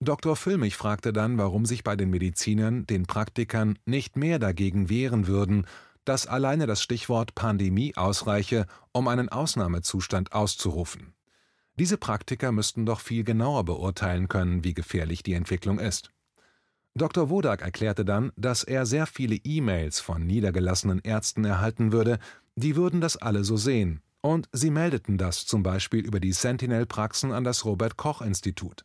Dr. 0.02 0.38
Füllmich 0.38 0.78
fragte 0.78 1.12
dann, 1.12 1.38
warum 1.38 1.66
sich 1.66 1.84
bei 1.84 1.98
den 1.98 2.10
Medizinern, 2.10 2.86
den 2.86 3.06
Praktikern, 3.06 3.78
nicht 3.86 4.16
mehr 4.16 4.40
dagegen 4.40 4.90
wehren 4.90 5.28
würden, 5.28 5.66
dass 6.06 6.26
alleine 6.26 6.68
das 6.68 6.82
Stichwort 6.82 7.36
Pandemie 7.36 7.96
ausreiche, 7.98 8.66
um 8.94 9.10
einen 9.10 9.28
Ausnahmezustand 9.28 10.32
auszurufen. 10.32 11.14
Diese 11.76 11.98
Praktiker 11.98 12.54
müssten 12.54 12.86
doch 12.86 13.02
viel 13.02 13.26
genauer 13.26 13.66
beurteilen 13.66 14.30
können, 14.30 14.64
wie 14.64 14.74
gefährlich 14.74 15.22
die 15.22 15.34
Entwicklung 15.34 15.80
ist. 15.80 16.12
Dr. 16.96 17.30
Wodak 17.30 17.62
erklärte 17.62 18.06
dann, 18.06 18.32
dass 18.38 18.64
er 18.64 18.86
sehr 18.86 19.06
viele 19.06 19.36
E-Mails 19.36 20.00
von 20.00 20.26
niedergelassenen 20.26 21.00
Ärzten 21.00 21.44
erhalten 21.44 21.92
würde, 21.92 22.20
die 22.56 22.76
würden 22.76 23.02
das 23.02 23.18
alle 23.18 23.44
so 23.44 23.58
sehen, 23.58 24.02
und 24.22 24.50
sie 24.52 24.72
meldeten 24.72 25.18
das 25.18 25.46
zum 25.46 25.62
Beispiel 25.62 26.06
über 26.06 26.20
die 26.20 26.34
Sentinel-Praxen 26.34 27.32
an 27.32 27.44
das 27.44 27.66
Robert 27.66 27.98
Koch 27.98 28.22
Institut. 28.22 28.84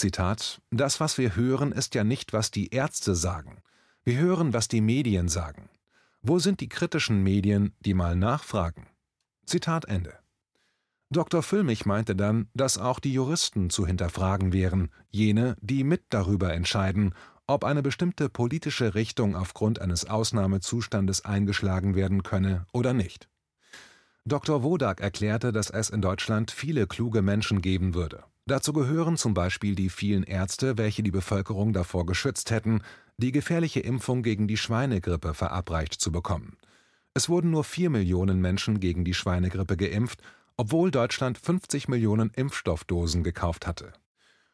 Zitat: 0.00 0.62
Das, 0.70 0.98
was 0.98 1.18
wir 1.18 1.36
hören, 1.36 1.72
ist 1.72 1.94
ja 1.94 2.04
nicht, 2.04 2.32
was 2.32 2.50
die 2.50 2.68
Ärzte 2.68 3.14
sagen. 3.14 3.58
Wir 4.02 4.16
hören, 4.16 4.54
was 4.54 4.66
die 4.66 4.80
Medien 4.80 5.28
sagen. 5.28 5.68
Wo 6.22 6.38
sind 6.38 6.60
die 6.60 6.70
kritischen 6.70 7.22
Medien, 7.22 7.74
die 7.80 7.92
mal 7.92 8.16
nachfragen? 8.16 8.86
Zitat 9.44 9.84
Ende. 9.84 10.14
Dr. 11.10 11.42
Füllmich 11.42 11.84
meinte 11.84 12.16
dann, 12.16 12.48
dass 12.54 12.78
auch 12.78 12.98
die 12.98 13.12
Juristen 13.12 13.68
zu 13.68 13.86
hinterfragen 13.86 14.54
wären, 14.54 14.88
jene, 15.10 15.54
die 15.60 15.84
mit 15.84 16.04
darüber 16.08 16.54
entscheiden, 16.54 17.14
ob 17.46 17.62
eine 17.62 17.82
bestimmte 17.82 18.30
politische 18.30 18.94
Richtung 18.94 19.36
aufgrund 19.36 19.82
eines 19.82 20.06
Ausnahmezustandes 20.06 21.26
eingeschlagen 21.26 21.94
werden 21.94 22.22
könne 22.22 22.64
oder 22.72 22.94
nicht. 22.94 23.28
Dr. 24.24 24.62
Wodak 24.62 25.02
erklärte, 25.02 25.52
dass 25.52 25.68
es 25.68 25.90
in 25.90 26.00
Deutschland 26.00 26.52
viele 26.52 26.86
kluge 26.86 27.20
Menschen 27.20 27.60
geben 27.60 27.92
würde. 27.92 28.24
Dazu 28.46 28.72
gehören 28.72 29.16
zum 29.16 29.34
Beispiel 29.34 29.74
die 29.74 29.90
vielen 29.90 30.22
Ärzte, 30.22 30.78
welche 30.78 31.02
die 31.02 31.10
Bevölkerung 31.10 31.72
davor 31.72 32.06
geschützt 32.06 32.50
hätten, 32.50 32.82
die 33.16 33.32
gefährliche 33.32 33.80
Impfung 33.80 34.22
gegen 34.22 34.48
die 34.48 34.56
Schweinegrippe 34.56 35.34
verabreicht 35.34 35.94
zu 35.94 36.10
bekommen. 36.10 36.56
Es 37.12 37.28
wurden 37.28 37.50
nur 37.50 37.64
vier 37.64 37.90
Millionen 37.90 38.40
Menschen 38.40 38.80
gegen 38.80 39.04
die 39.04 39.14
Schweinegrippe 39.14 39.76
geimpft, 39.76 40.22
obwohl 40.56 40.90
Deutschland 40.90 41.38
50 41.38 41.88
Millionen 41.88 42.30
Impfstoffdosen 42.30 43.22
gekauft 43.22 43.66
hatte. 43.66 43.92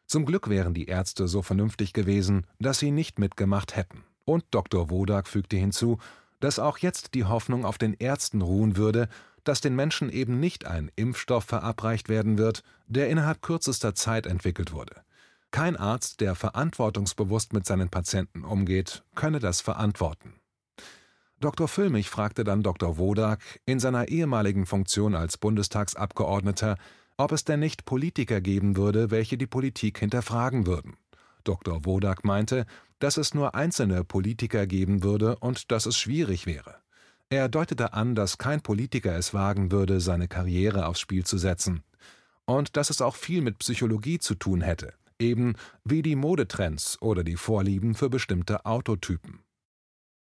Zum 0.05 0.25
Glück 0.25 0.49
wären 0.49 0.73
die 0.73 0.85
Ärzte 0.85 1.27
so 1.27 1.41
vernünftig 1.41 1.93
gewesen, 1.93 2.47
dass 2.59 2.79
sie 2.79 2.91
nicht 2.91 3.19
mitgemacht 3.19 3.75
hätten. 3.75 4.03
Und 4.25 4.45
Dr. 4.51 4.89
Wodak 4.89 5.27
fügte 5.27 5.57
hinzu, 5.57 5.97
dass 6.39 6.59
auch 6.59 6.77
jetzt 6.77 7.13
die 7.13 7.25
Hoffnung 7.25 7.65
auf 7.65 7.77
den 7.77 7.93
Ärzten 7.93 8.41
ruhen 8.41 8.77
würde, 8.77 9.09
dass 9.47 9.61
den 9.61 9.75
Menschen 9.75 10.09
eben 10.09 10.39
nicht 10.39 10.65
ein 10.65 10.91
Impfstoff 10.95 11.45
verabreicht 11.45 12.09
werden 12.09 12.37
wird, 12.37 12.63
der 12.87 13.09
innerhalb 13.09 13.41
kürzester 13.41 13.95
Zeit 13.95 14.25
entwickelt 14.25 14.71
wurde. 14.71 15.01
Kein 15.51 15.77
Arzt, 15.77 16.19
der 16.19 16.35
verantwortungsbewusst 16.35 17.53
mit 17.53 17.65
seinen 17.65 17.89
Patienten 17.89 18.43
umgeht, 18.43 19.03
könne 19.15 19.39
das 19.39 19.61
verantworten. 19.61 20.33
Dr. 21.39 21.67
Füllmich 21.67 22.09
fragte 22.09 22.43
dann 22.43 22.63
Dr. 22.63 22.97
Wodak 22.97 23.41
in 23.65 23.79
seiner 23.79 24.07
ehemaligen 24.07 24.65
Funktion 24.65 25.15
als 25.15 25.37
Bundestagsabgeordneter, 25.37 26.77
ob 27.15 27.31
es 27.31 27.45
denn 27.45 27.59
nicht 27.59 27.85
Politiker 27.85 28.41
geben 28.41 28.75
würde, 28.75 29.11
welche 29.11 29.37
die 29.37 29.47
Politik 29.47 29.99
hinterfragen 29.99 30.65
würden. 30.65 30.97
Dr. 31.43 31.85
Wodak 31.85 32.25
meinte, 32.25 32.65
dass 32.99 33.17
es 33.17 33.33
nur 33.33 33.55
einzelne 33.55 34.03
Politiker 34.03 34.67
geben 34.67 35.03
würde 35.03 35.37
und 35.37 35.71
dass 35.71 35.85
es 35.85 35.97
schwierig 35.97 36.45
wäre. 36.45 36.75
Er 37.29 37.49
deutete 37.49 37.91
an, 37.91 38.15
dass 38.15 38.37
kein 38.37 38.61
Politiker 38.61 39.17
es 39.17 39.33
wagen 39.33 39.69
würde, 39.69 39.99
seine 39.99 40.29
Karriere 40.29 40.85
aufs 40.85 41.01
Spiel 41.01 41.25
zu 41.25 41.37
setzen. 41.37 41.83
Und 42.45 42.77
dass 42.77 42.89
es 42.89 43.01
auch 43.01 43.15
viel 43.15 43.41
mit 43.41 43.59
Psychologie 43.59 44.17
zu 44.17 44.35
tun 44.35 44.61
hätte, 44.61 44.93
eben 45.19 45.55
wie 45.83 46.01
die 46.01 46.15
Modetrends 46.15 47.01
oder 47.01 47.25
die 47.25 47.35
Vorlieben 47.35 47.95
für 47.95 48.09
bestimmte 48.09 48.65
Autotypen. 48.65 49.43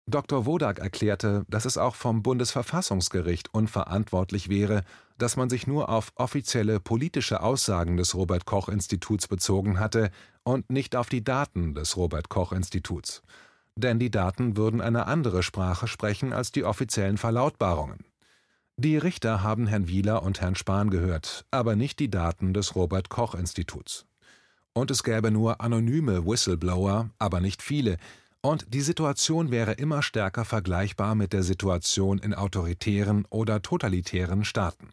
Dr. 0.10 0.46
Wodak 0.48 0.80
erklärte, 0.80 1.46
dass 1.50 1.66
es 1.66 1.78
auch 1.78 1.94
vom 1.94 2.24
Bundesverfassungsgericht 2.24 3.54
unverantwortlich 3.54 4.50
wäre, 4.50 4.84
dass 5.18 5.36
man 5.36 5.50
sich 5.50 5.68
nur 5.68 5.90
auf 5.90 6.14
offizielle 6.16 6.80
politische 6.80 7.44
Aussagen 7.44 7.98
des 7.98 8.16
Robert 8.16 8.46
Koch 8.46 8.70
Instituts 8.70 9.28
bezogen 9.28 9.80
hatte 9.80 10.10
und 10.44 10.72
nicht 10.72 10.96
auf 10.96 11.10
die 11.10 11.24
Daten 11.24 11.76
des 11.76 11.98
Robert 11.98 12.30
Koch 12.30 12.54
Instituts. 12.54 13.22
Denn 13.78 14.00
die 14.00 14.10
Daten 14.10 14.58
würden 14.58 14.82
eine 14.82 15.06
andere 15.06 15.44
Sprache 15.44 15.88
sprechen 15.88 16.34
als 16.34 16.52
die 16.52 16.64
offiziellen 16.64 17.18
Verlautbarungen. 17.18 18.00
Die 18.76 18.98
Richter 18.98 19.44
haben 19.44 19.68
Herrn 19.68 19.88
Wieler 19.88 20.24
und 20.24 20.42
Herrn 20.42 20.56
Spahn 20.56 20.90
gehört, 20.90 21.46
aber 21.52 21.76
nicht 21.76 22.00
die 22.00 22.10
Daten 22.10 22.54
des 22.54 22.76
Robert 22.76 23.10
Koch 23.10 23.36
Instituts. 23.36 24.06
Und 24.74 24.90
es 24.90 25.04
gäbe 25.04 25.30
nur 25.30 25.62
anonyme 25.62 26.26
Whistleblower, 26.26 27.12
aber 27.20 27.40
nicht 27.40 27.62
viele, 27.62 27.98
und 28.42 28.74
die 28.74 28.82
Situation 28.82 29.52
wäre 29.52 29.74
immer 29.74 30.02
stärker 30.02 30.46
vergleichbar 30.46 31.16
mit 31.16 31.34
der 31.34 31.44
Situation 31.44 32.18
in 32.18 32.34
autoritären 32.34 33.26
oder 33.30 33.62
totalitären 33.62 34.44
Staaten. 34.44 34.90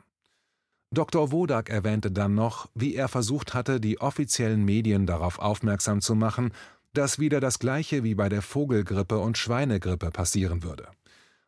Dr. 0.91 1.33
Wodak 1.33 1.71
erwähnte 1.71 2.11
dann 2.11 2.35
noch, 2.35 2.69
wie 2.75 2.95
er 2.95 3.09
versucht 3.09 3.55
hatte, 3.55 3.81
die 3.81 4.01
offiziellen 4.01 4.65
Medien 4.65 5.07
darauf 5.07 5.39
aufmerksam 5.39 6.01
zu 6.01 6.15
machen, 6.15 6.53
dass 6.95 7.19
wieder 7.19 7.41
das 7.41 7.59
gleiche 7.59 8.03
wie 8.03 8.15
bei 8.15 8.29
der 8.29 8.43
Vogelgrippe 8.43 9.19
und 9.19 9.37
Schweinegrippe 9.37 10.11
passieren 10.11 10.63
würde. 10.63 10.89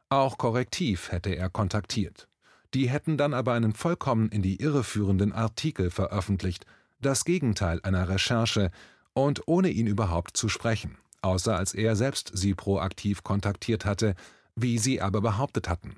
Auch 0.09 0.39
Korrektiv 0.39 1.11
hätte 1.11 1.35
er 1.35 1.49
kontaktiert. 1.49 2.29
Die 2.75 2.91
hätten 2.91 3.17
dann 3.17 3.33
aber 3.33 3.55
einen 3.55 3.73
vollkommen 3.73 4.29
in 4.29 4.43
die 4.43 4.61
Irre 4.61 4.85
führenden 4.85 5.33
Artikel 5.33 5.91
veröffentlicht, 5.91 6.67
das 7.01 7.25
Gegenteil 7.25 7.81
einer 7.83 8.09
Recherche 8.09 8.71
und 9.15 9.43
ohne 9.47 9.71
ihn 9.71 9.87
überhaupt 9.87 10.37
zu 10.37 10.49
sprechen 10.49 10.99
außer 11.27 11.57
als 11.57 11.75
er 11.75 11.97
selbst 11.97 12.31
sie 12.35 12.55
proaktiv 12.55 13.23
kontaktiert 13.23 13.85
hatte, 13.85 14.15
wie 14.55 14.79
sie 14.79 15.01
aber 15.01 15.21
behauptet 15.21 15.69
hatten. 15.69 15.97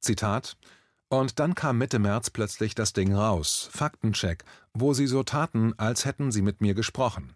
Zitat 0.00 0.56
Und 1.08 1.38
dann 1.38 1.54
kam 1.54 1.78
Mitte 1.78 1.98
März 1.98 2.30
plötzlich 2.30 2.74
das 2.74 2.92
Ding 2.92 3.14
raus, 3.14 3.68
Faktencheck, 3.72 4.44
wo 4.72 4.94
sie 4.94 5.06
so 5.06 5.22
taten, 5.22 5.74
als 5.78 6.04
hätten 6.04 6.32
sie 6.32 6.42
mit 6.42 6.60
mir 6.60 6.74
gesprochen. 6.74 7.35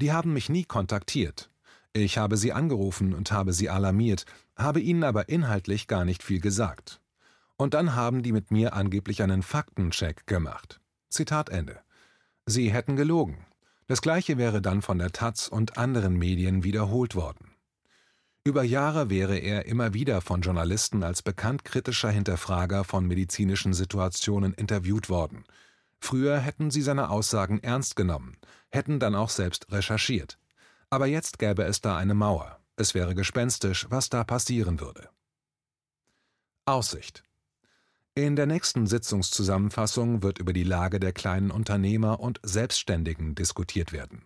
Die 0.00 0.12
haben 0.12 0.32
mich 0.32 0.48
nie 0.48 0.64
kontaktiert. 0.64 1.50
Ich 1.92 2.18
habe 2.18 2.36
sie 2.36 2.52
angerufen 2.52 3.14
und 3.14 3.30
habe 3.30 3.52
sie 3.52 3.70
alarmiert, 3.70 4.26
habe 4.56 4.80
ihnen 4.80 5.04
aber 5.04 5.28
inhaltlich 5.28 5.86
gar 5.86 6.04
nicht 6.04 6.22
viel 6.22 6.40
gesagt. 6.40 7.00
Und 7.56 7.74
dann 7.74 7.94
haben 7.94 8.22
die 8.22 8.32
mit 8.32 8.50
mir 8.50 8.74
angeblich 8.74 9.22
einen 9.22 9.42
Faktencheck 9.42 10.26
gemacht. 10.26 10.80
Zitat 11.08 11.50
Ende. 11.50 11.78
Sie 12.46 12.72
hätten 12.72 12.96
gelogen. 12.96 13.46
Das 13.86 14.02
gleiche 14.02 14.38
wäre 14.38 14.60
dann 14.60 14.82
von 14.82 14.98
der 14.98 15.12
Taz 15.12 15.46
und 15.46 15.78
anderen 15.78 16.16
Medien 16.16 16.64
wiederholt 16.64 17.14
worden. 17.14 17.54
Über 18.42 18.62
Jahre 18.62 19.08
wäre 19.08 19.38
er 19.38 19.66
immer 19.66 19.94
wieder 19.94 20.20
von 20.20 20.42
Journalisten 20.42 21.02
als 21.02 21.22
bekannt 21.22 21.64
kritischer 21.64 22.10
Hinterfrager 22.10 22.84
von 22.84 23.06
medizinischen 23.06 23.72
Situationen 23.72 24.52
interviewt 24.52 25.08
worden. 25.08 25.44
Früher 26.00 26.38
hätten 26.38 26.70
sie 26.70 26.82
seine 26.82 27.10
Aussagen 27.10 27.60
ernst 27.62 27.96
genommen, 27.96 28.36
hätten 28.70 28.98
dann 28.98 29.14
auch 29.14 29.30
selbst 29.30 29.70
recherchiert. 29.72 30.38
Aber 30.90 31.06
jetzt 31.06 31.38
gäbe 31.38 31.64
es 31.64 31.80
da 31.80 31.96
eine 31.96 32.14
Mauer. 32.14 32.60
Es 32.76 32.94
wäre 32.94 33.14
gespenstisch, 33.14 33.86
was 33.90 34.10
da 34.10 34.24
passieren 34.24 34.80
würde. 34.80 35.08
Aussicht 36.66 37.22
in 38.16 38.36
der 38.36 38.46
nächsten 38.46 38.86
Sitzungszusammenfassung 38.86 40.22
wird 40.22 40.38
über 40.38 40.52
die 40.52 40.62
Lage 40.62 41.00
der 41.00 41.12
kleinen 41.12 41.50
Unternehmer 41.50 42.20
und 42.20 42.38
Selbstständigen 42.44 43.34
diskutiert 43.34 43.92
werden 43.92 44.24